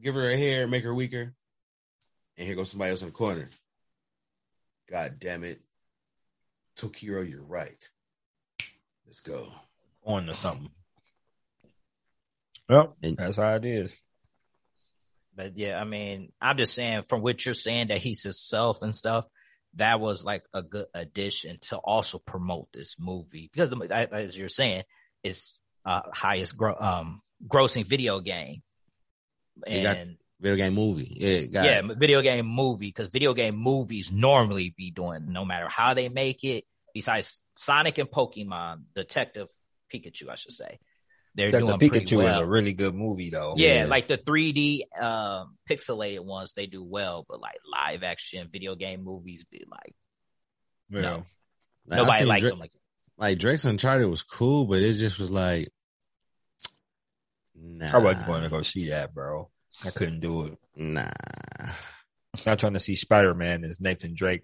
[0.00, 1.34] Give her a hair, make her weaker,
[2.36, 3.48] and here goes somebody else in the corner.
[4.90, 5.62] God damn it,
[6.76, 7.88] Tokiro, you're right.
[9.06, 9.52] Let's go.
[10.04, 10.70] On to something.
[12.68, 13.94] Well, And- that's how it is.
[15.36, 18.94] But yeah, I mean, I'm just saying from what you're saying that he's himself and
[18.94, 19.26] stuff,
[19.76, 24.48] that was like a good addition to also promote this movie because the- as you're
[24.48, 24.84] saying,
[25.22, 28.62] it's uh highest gro- um grossing video game.
[29.66, 31.16] And Video game movie.
[31.16, 31.96] Yeah, got yeah, it.
[31.98, 36.42] video game movie because video game movies normally be doing no matter how they make
[36.44, 36.64] it.
[36.92, 39.48] Besides Sonic and Pokemon, Detective
[39.92, 40.78] Pikachu, I should say,
[41.34, 42.40] they're Detective doing pretty Pikachu well.
[42.42, 43.54] is a really good movie, though.
[43.56, 43.84] Yeah, Yeah.
[43.86, 49.02] like the 3D um pixelated ones, they do well, but like live action video game
[49.04, 49.94] movies be like
[50.90, 51.00] Yeah.
[51.00, 51.26] no.
[51.86, 52.72] Like, nobody likes Dra- them like
[53.16, 55.68] like Drake's Uncharted was cool, but it just was like,
[57.54, 59.50] nah, I wasn't going to go see that, bro.
[59.84, 60.58] I couldn't do it.
[60.76, 61.10] nah.
[61.60, 64.42] I'm not trying to see Spider Man as Nathan Drake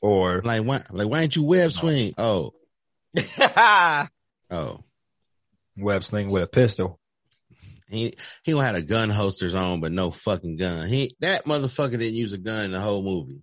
[0.00, 0.82] or Like, why?
[0.90, 2.14] Like, why ain't you web swing?
[2.18, 2.52] Oh,
[4.50, 4.84] oh,
[5.78, 6.98] web sling with a pistol.
[7.88, 10.88] he he had a gun holsters on, but no fucking gun.
[10.88, 13.42] He that motherfucker didn't use a gun in the whole movie.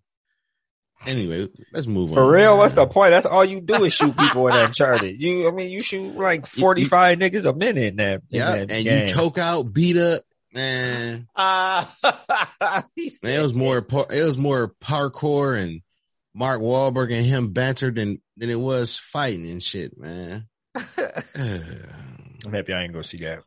[1.06, 2.16] Anyway, let's move on.
[2.16, 3.12] For real, what's the point?
[3.12, 5.22] That's all you do is shoot people in Uncharted.
[5.22, 8.22] You, I mean, you shoot like forty five niggas a minute in that.
[8.30, 9.08] Yeah, and game.
[9.08, 11.28] you choke out, beat up, man.
[11.36, 11.94] Ah.
[13.24, 15.82] Man, it was more it was more parkour and
[16.34, 20.48] Mark Wahlberg and him banter than than it was fighting and shit, man.
[22.46, 23.44] That's I'm happy I ain't gonna see that.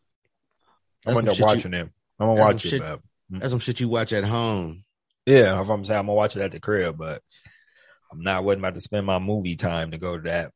[1.07, 1.89] I'm gonna end up shit you- watching it.
[2.21, 2.71] I'm gonna watch some it.
[2.71, 3.01] shit- but-
[3.41, 3.51] mm.
[3.51, 4.85] some shit you watch at home.
[5.27, 7.23] Yeah, if I'm saying I'm gonna watch it at the crib, but
[8.11, 10.53] I'm not wasn't about to spend my movie time to go to that.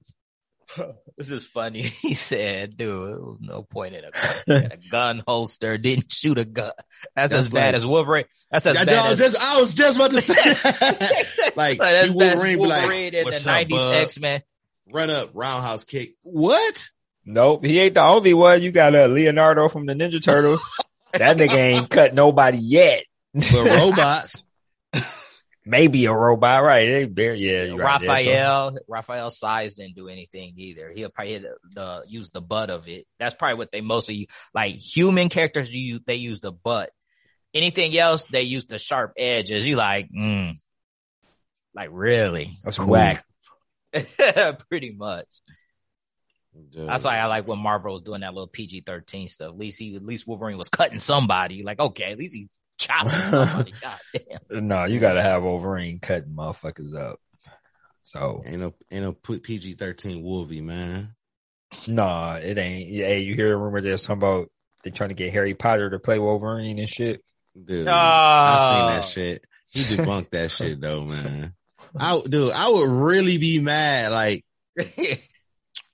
[1.18, 1.82] this is funny.
[2.02, 4.10] He said, dude, it was no point in a
[4.46, 6.72] gun, a gun holster, didn't shoot a gun.
[7.14, 8.24] That's, That's as bad like- as Wolverine.
[8.50, 10.34] That's as I, bad I was as just I was just about to say
[11.56, 13.78] like that's you bad as Wolverine be like, Wolverine in the nineties?
[13.80, 14.42] X Men.
[14.90, 16.14] run up, roundhouse kick.
[16.22, 16.88] What?
[17.24, 18.62] Nope, he ain't the only one.
[18.62, 20.62] You got uh, Leonardo from the Ninja Turtles.
[21.12, 23.04] that nigga ain't cut nobody yet.
[23.34, 24.44] But robots.
[25.64, 26.86] Maybe a robot, right?
[26.86, 28.00] They bare, yeah, you're right.
[28.00, 30.90] There's some- Raphael, Raphael size didn't do anything either.
[30.90, 33.06] He'll probably hit the, the use the butt of it.
[33.20, 34.74] That's probably what they mostly like.
[34.74, 36.90] Human characters, you they use the butt.
[37.54, 39.66] Anything else, they use the sharp edges.
[39.68, 40.58] You like, mm,
[41.74, 42.56] like really?
[42.64, 42.88] That's Cool.
[42.88, 43.24] whack.
[44.68, 45.28] Pretty much.
[46.70, 46.86] Dude.
[46.86, 49.48] That's why I like when Marvel was doing that little PG thirteen stuff.
[49.48, 51.62] At least he, at least Wolverine was cutting somebody.
[51.62, 53.72] Like, okay, at least he's chopping somebody.
[53.80, 53.98] God
[54.50, 54.68] damn.
[54.68, 57.20] No, you gotta have Wolverine cutting motherfuckers up.
[58.02, 61.14] So Ain't no ain't no PG thirteen Wolvie, man.
[61.86, 62.90] nah, it ain't.
[62.90, 64.50] Hey, you hear a rumor there's something about
[64.84, 67.22] they trying to get Harry Potter to play Wolverine and shit.
[67.54, 67.86] Dude.
[67.86, 67.92] Oh.
[67.92, 69.46] I seen that shit.
[69.68, 71.54] He debunked that shit though, man.
[71.96, 74.12] I dude, I would really be mad.
[74.12, 74.44] Like,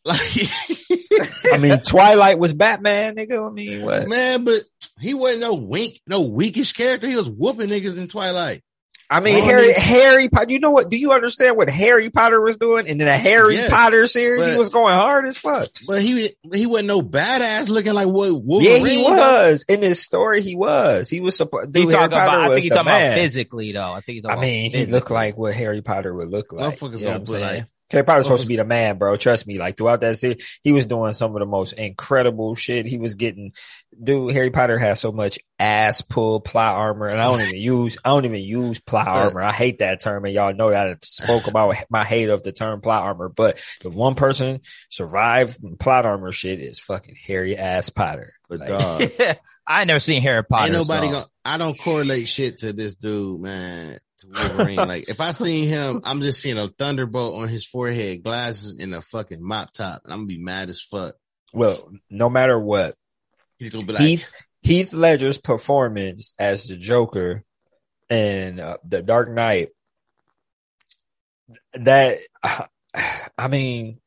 [0.09, 3.47] like I mean, Twilight was Batman, nigga.
[3.49, 4.09] I mean, what?
[4.09, 4.63] man, but
[5.01, 7.09] he wasn't no wink, no weakish character.
[7.09, 8.63] He was whooping niggas in Twilight.
[9.11, 10.53] I mean, Well, I Harry, mean- Harry Potter.
[10.53, 10.91] You know what?
[10.91, 12.81] Do you understand what Harry Potter was doing?
[12.89, 15.67] And in the Harry Yes, Potter series, he was going hard as fuck.
[15.87, 18.83] But he he wasn't no badass looking like what Wolverine.
[18.83, 20.43] Yeah, he was in his story.
[20.43, 21.09] He was.
[21.09, 21.75] He was supposed.
[21.75, 22.29] He's Harry talking about.
[22.29, 23.07] Potter I think he's talking man.
[23.13, 23.93] about physically, though.
[23.93, 24.93] I think he's talking I mean, about he physically.
[24.99, 26.75] looked like what Harry Potter would look like.
[26.75, 27.99] Motherfuckers You know gonna what put I'm like saying?
[27.99, 29.17] Harry Potter's supposed to be the man, bro.
[29.17, 29.59] Trust me.
[29.59, 32.87] Like throughout that series, he was doing some of the most incredible shit.
[32.87, 33.53] He was getting,
[34.03, 34.33] dude.
[34.33, 38.11] Harry Potter has so much ass pull plot armor, and I don't even use, I
[38.11, 39.41] don't even use plot armor.
[39.41, 42.53] I hate that term, and y'all know that I spoke about my hate of the
[42.53, 43.29] term plot armor.
[43.29, 48.35] But if one person survived plot armor shit, is fucking Harry ass Potter.
[48.49, 49.03] But Like- dog,
[49.67, 50.65] I ain't never seen Harry Potter.
[50.65, 51.27] ain't nobody gonna.
[51.45, 53.99] I don't correlate shit to this dude, man.
[54.21, 54.77] To Wolverine.
[54.77, 58.95] like if I see him, I'm just seeing a thunderbolt on his forehead, glasses, and
[58.95, 61.15] a fucking mop top, and I'm gonna be mad as fuck.
[61.55, 62.95] Well, no matter what,
[63.59, 64.27] He's gonna be like, Heath
[64.63, 67.45] Heath Ledger's performance as the Joker
[68.11, 69.69] in uh, The Dark Knight.
[71.75, 72.19] That
[73.39, 74.01] I mean,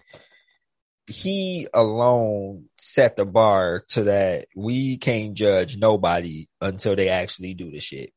[1.08, 7.71] he alone set the bar to that we can't judge nobody until they actually do
[7.71, 8.13] the shit.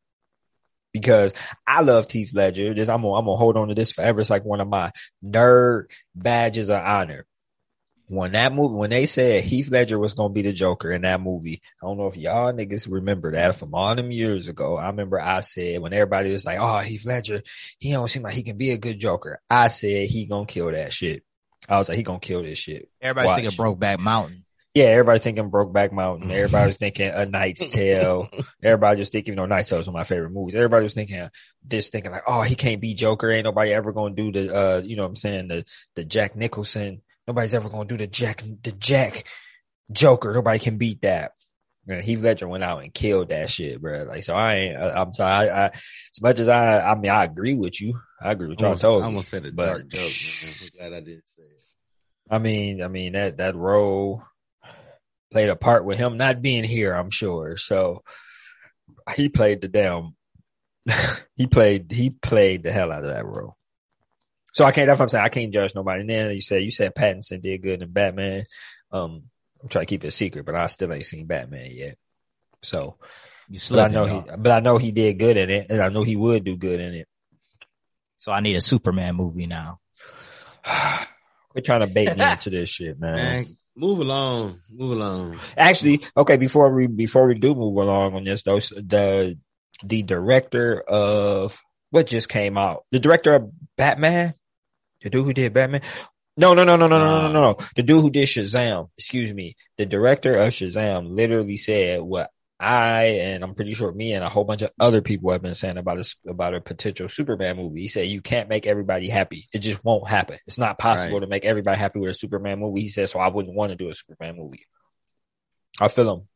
[0.95, 1.35] Because
[1.67, 2.73] I love Heath Ledger.
[2.73, 4.21] This I'm gonna, I'm gonna hold on to this forever.
[4.21, 7.27] It's like one of my nerd badges of honor
[8.07, 11.21] when that movie, when they said Heath Ledger was gonna be the Joker in that
[11.21, 14.77] movie, I don't know if y'all niggas remember that from all them years ago.
[14.77, 17.43] I remember I said when everybody was like, "Oh, Heath Ledger,
[17.79, 20.71] he don't seem like he can be a good Joker." I said he gonna kill
[20.71, 21.23] that shit.
[21.69, 22.89] I was like, he gonna kill this shit.
[23.01, 23.41] Everybody's Watch.
[23.41, 24.44] thinking Brokeback Mountain.
[24.75, 26.29] Yeah, everybody thinking Brokeback Mountain.
[26.33, 28.29] Everybody was thinking A Knight's Tale.
[28.61, 30.57] Everybody just thinking, you know, Knight's Tale is one of my favorite movies.
[30.57, 31.29] Everybody was thinking
[31.65, 33.31] this, thinking like, oh, he can't be Joker.
[33.31, 36.35] Ain't nobody ever gonna do the, uh, you know what I'm saying, the the Jack
[36.35, 37.03] Nicholson.
[37.29, 39.29] Nobody's ever gonna do the Jack the Jack
[39.93, 40.33] Joker.
[40.33, 41.33] Nobody can beat that.
[41.87, 44.05] And Heath Ledger went out and killed that shit, bro.
[44.05, 44.79] Like, so I ain't.
[44.79, 45.51] I, I'm sorry.
[45.51, 48.01] I, I, as much as I, I mean, I agree with you.
[48.21, 50.01] I agree with y'all almost, told I almost said a but- dark joke.
[50.01, 50.55] Man.
[50.63, 51.61] I'm glad I didn't say it.
[52.29, 54.25] I mean, I mean that that role
[55.35, 56.93] played a part with him not being here.
[56.95, 57.57] I'm sure.
[57.57, 58.05] So
[59.17, 60.15] he played the damn.
[61.37, 63.57] he played he played the hell out of that role.
[64.53, 64.87] So I can't.
[64.87, 65.25] That's what I'm saying.
[65.25, 66.03] I can't judge nobody.
[66.03, 68.45] And then you said you said Pattinson did good in Batman.
[68.93, 69.25] Um,
[69.61, 71.99] I'm trying to keep it a secret, but I still ain't seen Batman yet.
[72.63, 72.99] So,
[73.49, 74.31] You but I know dog.
[74.31, 76.57] he, but I know he did good in it, and I know he would do
[76.57, 77.09] good in it.
[78.19, 79.81] So I need a Superman movie now.
[81.51, 85.39] Quit trying to bait me into this shit, Man, move along, move along.
[85.57, 89.39] Actually, okay, before we before we do move along on this though, the
[89.83, 91.61] the director of
[91.91, 94.35] what just came out, the director of Batman,
[95.03, 95.83] the dude who did Batman.
[96.37, 97.57] No, no, no, no, no, no, no, no, no.
[97.77, 102.31] The dude who did Shazam, excuse me, the director of Shazam literally said what
[102.61, 105.55] I and I'm pretty sure me and a whole bunch of other people have been
[105.57, 107.81] saying about a about a potential Superman movie.
[107.81, 109.49] He said you can't make everybody happy.
[109.53, 110.39] It just won't happen.
[110.47, 111.21] It's not possible Right.
[111.23, 112.83] to make everybody happy with a Superman movie.
[112.83, 113.19] He said so.
[113.19, 114.67] I wouldn't want to do a Superman movie.
[115.81, 116.29] I feel him.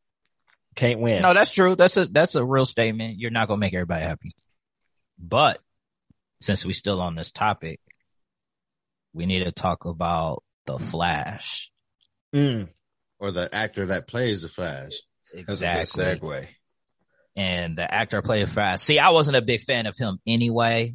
[0.75, 1.21] Can't win.
[1.21, 1.75] No, that's true.
[1.75, 3.17] That's a that's a real statement.
[3.17, 4.31] You're not gonna make everybody happy.
[5.17, 5.59] But
[6.41, 7.79] since we still on this topic,
[9.13, 11.71] we need to talk about the Flash.
[12.35, 12.69] Mm,
[13.19, 14.93] Or the actor that plays the Flash.
[15.33, 16.47] That's a good segue.
[17.35, 18.83] And the actor played Fast.
[18.83, 20.93] See, I wasn't a big fan of him anyway.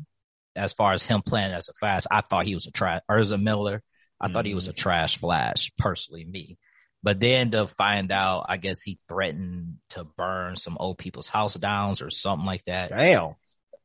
[0.57, 3.19] As far as him playing as a Fast, I thought he was a trash or
[3.19, 3.83] Ezra Miller.
[4.21, 6.59] I thought he was a trash Flash, personally, me.
[7.03, 11.55] But then to find out, I guess he threatened to burn some old people's house
[11.55, 12.89] downs or something like that.
[12.91, 13.35] Damn,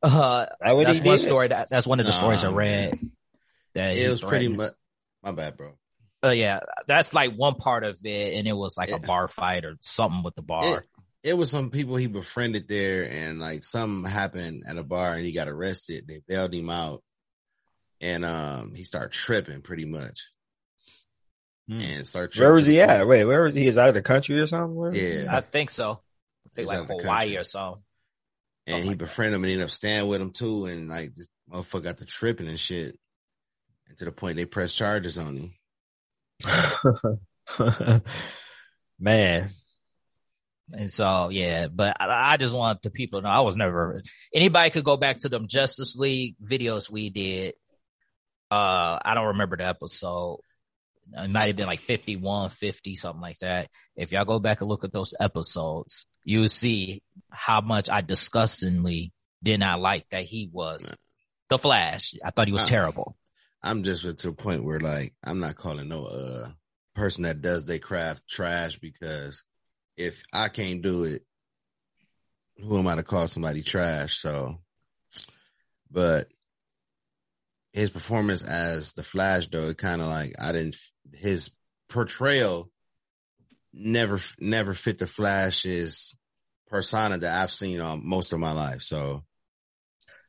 [0.01, 1.47] Uh, that that's one story.
[1.49, 2.97] That that's one of the stories I read.
[3.75, 4.71] That It was pretty much.
[5.21, 5.73] My bad, bro.
[6.23, 9.63] Uh, yeah, that's like one part of it, and it was like a bar fight
[9.65, 10.79] or something with the bar.
[10.79, 15.13] It, it was some people he befriended there, and like something happened at a bar,
[15.13, 16.05] and he got arrested.
[16.07, 17.03] They bailed him out,
[18.01, 20.29] and um, he started tripping pretty much,
[21.69, 21.79] Hmm.
[21.79, 22.37] and started.
[22.39, 22.97] Where was he at?
[22.97, 23.67] point- Wait, where was he?
[23.67, 24.93] Is out of the country or something?
[24.93, 25.91] Yeah, I think so.
[25.91, 27.37] I think He's like Hawaii country.
[27.37, 27.83] or something.
[28.67, 31.15] and Oh he my befriended him and ended up staying with him too, and like
[31.15, 32.97] this motherfucker got the tripping and shit,
[33.87, 35.53] and to the point they pressed charges on him.
[38.99, 39.49] Man,
[40.73, 44.01] And so, yeah, but I, I just want the people to know I was never
[44.33, 47.55] anybody could go back to them Justice League videos we did.
[48.51, 50.41] Uh, I don't remember the episode.
[51.11, 53.69] It might have been like 51, 50, something like that.
[53.95, 59.11] If y'all go back and look at those episodes, you'll see how much I disgustingly
[59.41, 60.91] did not like that he was
[61.47, 62.13] the Flash.
[62.23, 63.15] I thought he was Uh, terrible.
[63.61, 66.49] I'm just to the point where like I'm not calling no uh
[66.95, 69.43] person that does their craft trash because
[69.97, 71.23] if I can't do it,
[72.57, 74.17] who am I to call somebody trash?
[74.17, 74.59] So,
[75.91, 76.27] but
[77.73, 80.77] his performance as the Flash, though, it kind of like I didn't.
[81.13, 81.51] His
[81.89, 82.69] portrayal
[83.73, 86.15] never never fit the Flash's
[86.67, 88.81] persona that I've seen on most of my life.
[88.81, 89.23] So,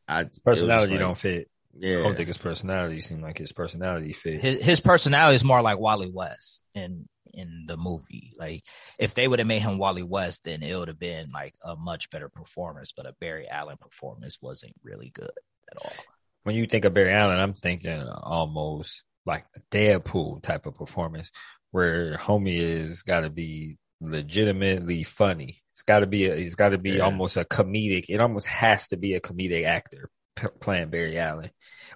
[0.06, 1.49] I it personality like- don't fit.
[1.76, 4.42] I don't think his personality seemed like his personality fit.
[4.42, 8.32] his his personality is more like Wally West in in the movie.
[8.36, 8.64] Like
[8.98, 11.76] if they would have made him Wally West, then it would have been like a
[11.76, 12.92] much better performance.
[12.96, 15.30] But a Barry Allen performance wasn't really good
[15.70, 16.04] at all.
[16.42, 21.30] when you think of Barry Allen, I'm thinking almost like a Deadpool type of performance
[21.70, 25.62] where homie is got to be legitimately funny.
[25.74, 27.04] It's got to be a, it's got to be Yeah.
[27.04, 28.06] almost a comedic.
[28.08, 30.10] It almost has to be a comedic actor
[30.40, 31.50] p- playing Barry Allen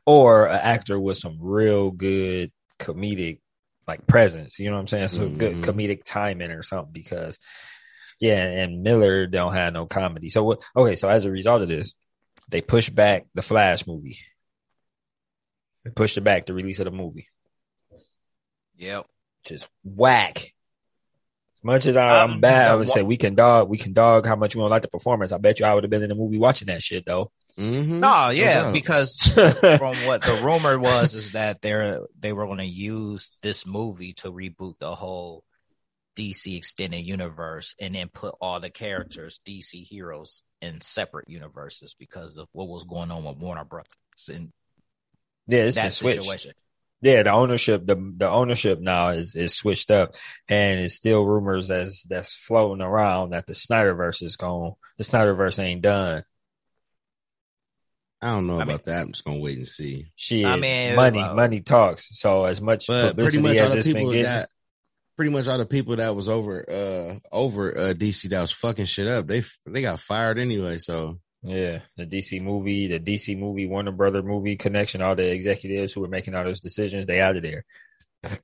[0.06, 3.40] or an actor with some real good comedic
[3.88, 4.58] like presence.
[4.58, 5.08] You know what I'm saying?
[5.08, 5.64] So good Mhm.
[5.64, 7.38] comedic timing or something because
[8.20, 10.28] yeah, and Miller don't have no comedy.
[10.28, 10.62] So what?
[10.76, 11.94] Okay, so as a result of this,
[12.48, 14.18] they pushed back the Flash movie.
[15.84, 17.28] They pushed it back the release of the movie.
[18.76, 19.06] Yep.
[19.44, 20.38] Just whack.
[21.58, 23.92] As much as I, I'm Um, bad, I would say we can dog, we can
[23.92, 25.32] dog how much we don't like the performance.
[25.32, 27.30] I bet you I would have been in the movie watching that shit though.
[27.58, 28.00] Mm-hmm.
[28.00, 32.64] No, yeah, because from what the rumor was is that they're they were going to
[32.64, 35.44] use this movie to reboot the whole
[36.16, 42.36] DC extended universe and then put all the characters DC heroes in separate universes because
[42.36, 43.88] of what was going on with Warner Brothers
[44.28, 44.52] and
[45.46, 46.16] yeah, it's a that switch.
[46.16, 46.52] situation.
[47.02, 50.14] Yeah, the ownership, the the ownership now is is switched up,
[50.48, 54.72] and it's still rumors as that's floating around that the Snyderverse is gone.
[54.96, 56.24] The Snyderverse ain't done.
[58.24, 59.00] I don't know I about mean- that.
[59.02, 60.06] I'm just gonna wait and see.
[60.16, 62.08] Shit, I mean, money, uh, money talks.
[62.18, 64.48] So as much But pretty publicity much all as the it's been people getting, that,
[65.16, 68.86] pretty much all the people that was over, uh, over uh DC that was fucking
[68.86, 69.26] shit up.
[69.26, 70.78] They they got fired anyway.
[70.78, 75.92] So yeah, the DC movie, the DC movie, Warner Brother movie connection, all the executives
[75.92, 77.64] who were making all those decisions, they out of there.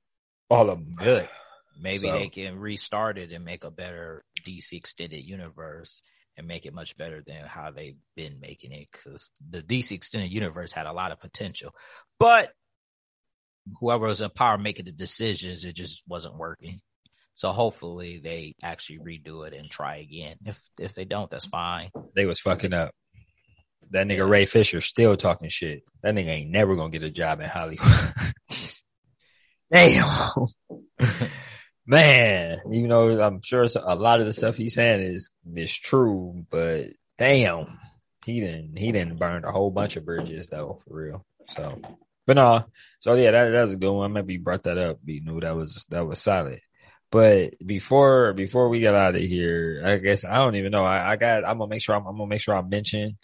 [0.51, 0.95] All of them.
[0.97, 1.29] Good.
[1.81, 6.03] Maybe So- they can restart it and make a better DC extended universe
[6.41, 10.33] and make it much better than how they've been making it because the DC extended
[10.33, 11.75] universe had a lot of potential,
[12.19, 12.51] but
[13.79, 16.81] whoever was in power making the decisions, it just wasn't working.
[17.35, 20.37] So hopefully they actually redo it and try again.
[20.47, 21.91] If if they don't, that's fine.
[22.15, 22.93] They was fucking up.
[23.91, 24.25] That nigga Yeah.
[24.25, 25.83] Ray Fisher still talking shit.
[26.03, 28.15] That nigga ain't never gonna get a job in Hollywood.
[29.71, 30.09] Damn.
[31.91, 36.47] Man, even though I'm sure a lot of the stuff he's saying is is true,
[36.49, 37.81] but damn,
[38.25, 41.27] he didn't he didn't burn a whole bunch of bridges though, for real.
[41.49, 41.81] So,
[42.29, 42.65] but no,
[43.01, 44.13] so yeah, that that was a good one.
[44.13, 46.61] Maybe you brought that up, B New that was that was solid.
[47.11, 50.85] But before before we get out of here, I guess I don't even know.
[50.85, 53.19] I, I got I'm gonna make sure I'm, I'm gonna make sure I mention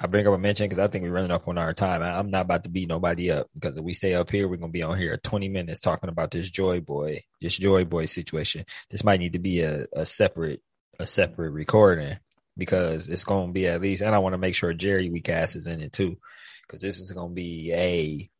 [0.00, 2.02] I bring up a mention because I think we're running up on our time.
[2.02, 4.56] I, I'm not about to beat nobody up because if we stay up here, we're
[4.56, 8.64] gonna be on here 20 minutes talking about this Joy Boy, this Joy Boy situation.
[8.90, 10.62] This might need to be a, a separate
[11.00, 12.18] a separate recording
[12.56, 15.56] because it's gonna be at least, and I want to make sure Jerry we cast
[15.56, 16.16] is in it too
[16.62, 18.30] because this is gonna be a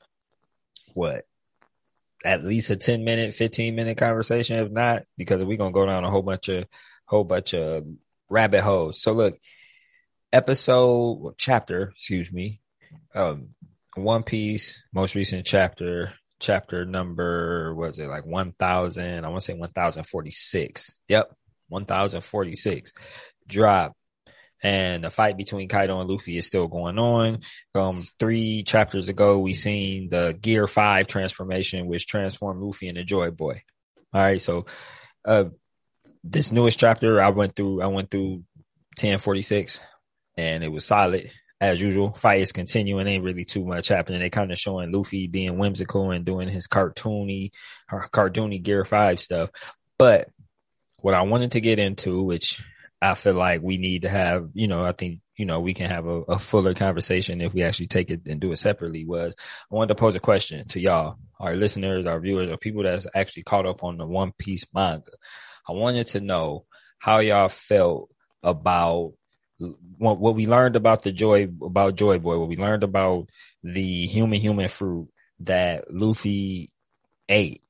[0.95, 1.25] what
[2.25, 6.05] at least a 10 minute, 15 minute conversation, if not, because we're gonna go down
[6.05, 6.67] a whole bunch of
[7.07, 7.85] whole bunch of
[8.29, 9.01] rabbit holes.
[9.01, 9.39] So look,
[10.33, 12.61] episode chapter, excuse me,
[13.15, 13.51] um,
[13.95, 19.25] One Piece, most recent chapter, chapter number was it like one thousand?
[19.25, 21.01] I want to say one thousand forty six.
[21.09, 21.35] Yep,
[21.69, 22.93] one thousand forty six.
[23.47, 23.95] Drop.
[24.61, 27.43] And the fight between Kaido and Luffy is still going on.
[27.77, 33.31] Um, three chapters ago, we seen the Gear Five transformation, which transformed Luffy into Joy
[33.31, 33.63] Boy.
[34.13, 34.67] All right, so
[35.25, 35.45] uh,
[36.25, 37.83] this newest chapter, I went through.
[37.83, 38.43] I went through
[38.97, 39.81] ten forty six
[40.39, 41.31] and it was solid
[41.61, 42.13] as usual.
[42.13, 43.09] Fight is continuing.
[43.09, 44.21] Ain't really too much happening.
[44.21, 47.51] They kind of showing Luffy being whimsical and doing his cartoony,
[47.91, 49.51] cartoony Gear Five stuff.
[49.99, 50.29] But
[50.99, 52.63] what I wanted to get into, which
[53.03, 55.91] I feel like we need to have, you know, I think you know we can
[55.91, 59.05] have a, a fuller conversation if we actually take it and do it separately.
[59.05, 59.35] Was
[59.71, 63.09] I wanted to pose a question to y'all, our listeners, our viewers, or people that's
[63.13, 65.11] actually caught up on the One Piece manga.
[65.69, 66.65] I wanted to know
[67.01, 68.11] how y'all felt
[68.45, 69.15] about
[69.59, 73.29] what, what we learned about the joy about Joy Boy, what we learned about
[73.63, 75.09] the human human fruit
[75.41, 76.71] that Luffy
[77.29, 77.63] ate,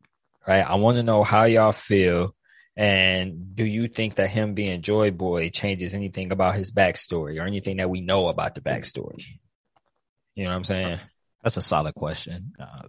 [0.46, 0.60] right?
[0.60, 2.34] I want to know how y'all feel,
[2.76, 7.46] and do you think that him being Joy Boy changes anything about his backstory or
[7.46, 9.24] anything that we know about the backstory?
[10.34, 11.00] You know what I'm saying?
[11.42, 12.52] That's a solid question.
[12.58, 12.82] Uh,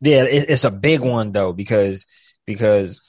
[0.00, 2.06] Yeah, it, it's a big one though because
[2.46, 3.00] because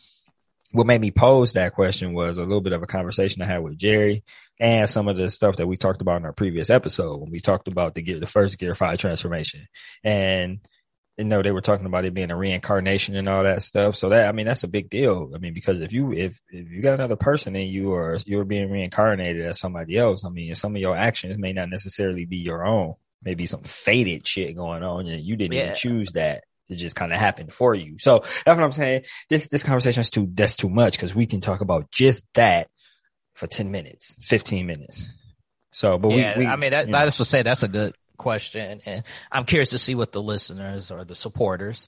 [0.72, 3.64] what made me pose that question was a little bit of a conversation I had
[3.64, 4.24] with Jerry
[4.60, 7.40] and some of the stuff that we talked about in our previous episode when we
[7.40, 9.68] talked about the gear, the first Gear Five transformation,
[10.04, 10.60] and
[11.18, 13.96] you know they were talking about it being a reincarnation and all that stuff.
[13.96, 15.32] So that I mean that's a big deal.
[15.36, 18.46] I mean because if you if if you got another person in you or you're
[18.46, 22.38] being reincarnated as somebody else, I mean some of your actions may not necessarily be
[22.38, 22.96] your own.
[23.26, 25.64] maybe some faded shit going on, and you didn't Yeah.
[25.64, 26.44] even choose that.
[26.68, 27.98] It just kind of happened for you.
[28.00, 29.04] So that's what I'm saying.
[29.30, 32.68] This this conversation is too that's too much because we can talk about just that
[33.34, 35.08] for ten minutes, fifteen minutes.
[35.72, 36.98] So, but yeah, we, we, I mean, that, know.
[36.98, 40.92] that's what say that's a good question, and I'm curious to see what the listeners
[40.92, 41.88] or the supporters.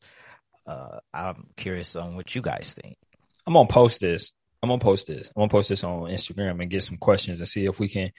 [0.65, 2.97] Uh, I'm curious on what you guys think.
[3.45, 4.31] I'm gonna post this.
[4.63, 5.29] I'm gonna post this.
[5.35, 8.09] I'm gonna post this on Instagram and get some questions and see if we can,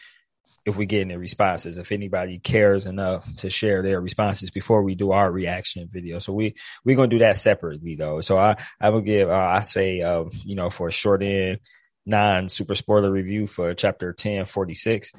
[0.64, 1.78] if we get any responses.
[1.78, 6.32] If anybody cares enough to share their responses before we do our reaction video, so
[6.32, 6.54] we
[6.84, 8.20] we're gonna do that separately though.
[8.20, 11.58] So I I will give uh, I say uh, you know for a short end
[12.06, 15.12] non super spoiler review for chapter ten forty six.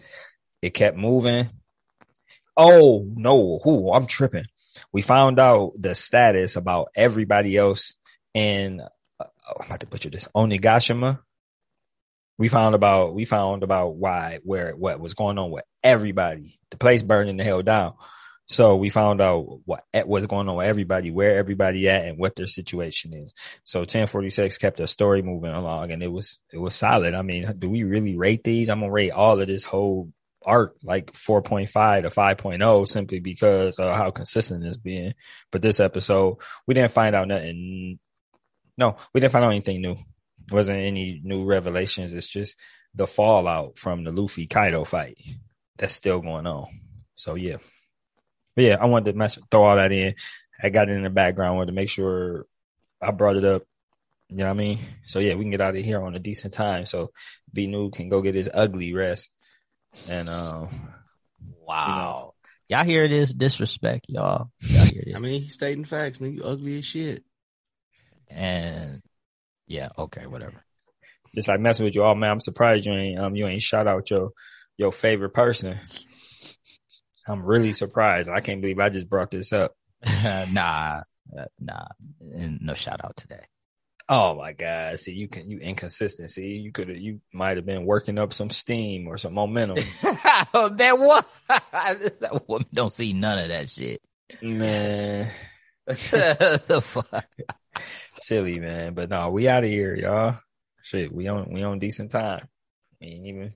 [0.62, 1.50] It kept moving.
[2.56, 4.46] Oh no, who I'm tripping.
[4.92, 7.96] We found out the status about everybody else
[8.34, 8.82] in
[9.20, 9.26] uh,
[9.60, 11.20] I'm about to butcher this Onigashima.
[12.38, 16.60] We found about we found about why where what was going on with everybody.
[16.72, 17.96] The place burning the hell down.
[18.48, 22.18] So we found out what eh, what's going on with everybody, where everybody at, and
[22.18, 23.34] what their situation is.
[23.66, 27.14] So 1046 kept the story moving along, and it was it was solid.
[27.14, 28.70] I mean, do we really rate these?
[28.70, 30.12] I'm gonna rate all of this whole
[30.46, 35.14] arc like 4.5 to 5.0 simply because of how consistent it's been.
[35.52, 38.00] But this episode, we didn't find out nothing
[38.78, 39.98] no, we didn't find out anything new.
[40.52, 42.14] Wasn't any new revelations.
[42.14, 42.56] It's just
[42.94, 45.20] the fallout from the Luffy Kaido fight
[45.78, 46.68] that's still going on.
[47.16, 47.58] So yeah,
[48.58, 50.16] but yeah, I wanted to mess, throw all that in.
[50.62, 51.58] I got it in the background.
[51.58, 52.48] Wanted to make sure
[53.00, 53.62] I brought it up.
[54.30, 54.80] You know what I mean?
[55.06, 56.88] So yeah, we can get out of here on a decent time.
[56.88, 57.12] So
[57.54, 59.30] B New can go get his ugly rest.
[60.10, 60.70] And um,
[61.68, 62.34] Wow,
[62.68, 64.50] y'all hear this disrespect, y'all?
[64.62, 65.16] Y'all hear this?
[65.18, 66.34] I mean, he's stating facts, man.
[66.34, 67.24] You ugly as shit.
[68.28, 69.04] and
[69.68, 70.64] yeah, okay, whatever.
[71.36, 73.86] just like messing with you, all, man, I'm surprised you ain't um you ain't shout
[73.86, 74.32] out your
[74.78, 75.78] your favorite person.
[77.28, 78.30] I'm really surprised.
[78.30, 79.76] I can't believe I just brought this up.
[80.06, 81.02] nah,
[81.38, 81.88] uh, nah,
[82.22, 83.44] no shout out today.
[84.10, 84.98] Oh my God.
[85.00, 86.32] See, you can, you inconsistent.
[86.32, 89.78] See, you could have, you might have been working up some steam or some momentum.
[90.54, 91.28] that what?
[91.50, 94.02] that woman don't see none of that shit.
[94.42, 95.30] man,
[95.86, 97.26] the fuck?
[98.20, 98.94] silly, man.
[98.94, 100.38] But no, we out of here, y'all.
[100.84, 102.48] Shit, we on, we on decent time.
[103.02, 103.52] We ain't even,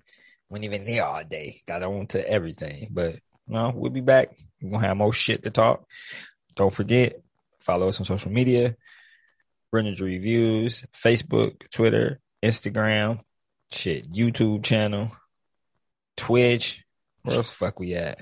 [0.49, 1.61] we ain't even there all day.
[1.65, 2.89] Got on to everything.
[2.91, 3.19] But
[3.51, 4.29] no, we'll be back.
[4.61, 5.83] We're going to have more shit to talk.
[6.55, 7.21] Don't forget,
[7.59, 8.77] follow us on social media.
[9.71, 13.19] Brendan's Reviews, Facebook, Twitter, Instagram,
[13.71, 15.11] shit, YouTube channel,
[16.15, 16.83] Twitch.
[17.23, 18.19] Where the fuck we at?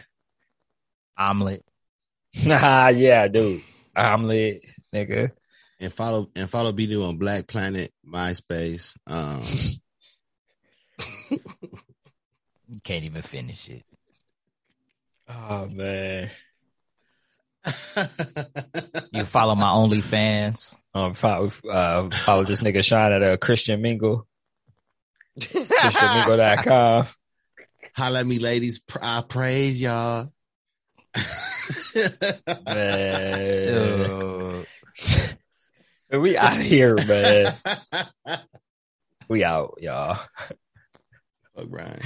[1.18, 1.64] Omelet.
[2.46, 3.64] Nah, yeah, dude.
[3.96, 4.64] Omelet,
[4.94, 5.32] nigga.
[5.80, 8.96] And follow and follow B New on Black Planet, MySpace.
[9.08, 9.42] Um,
[12.84, 13.84] Can't even finish it.
[15.30, 16.30] Oh man.
[19.12, 20.76] You follow my OnlyFans.
[20.94, 24.28] Um, follow, uh, follow this nigga Shine at uh, Christian Mingle,
[25.40, 27.08] ChristianMingle.com.
[27.96, 28.82] Holla at me, ladies.
[29.02, 30.32] I praise y'all.
[32.66, 34.66] Man,
[36.12, 37.54] we out here, man.
[39.28, 40.18] We out, y'all.
[41.56, 42.02] Fuck Brian.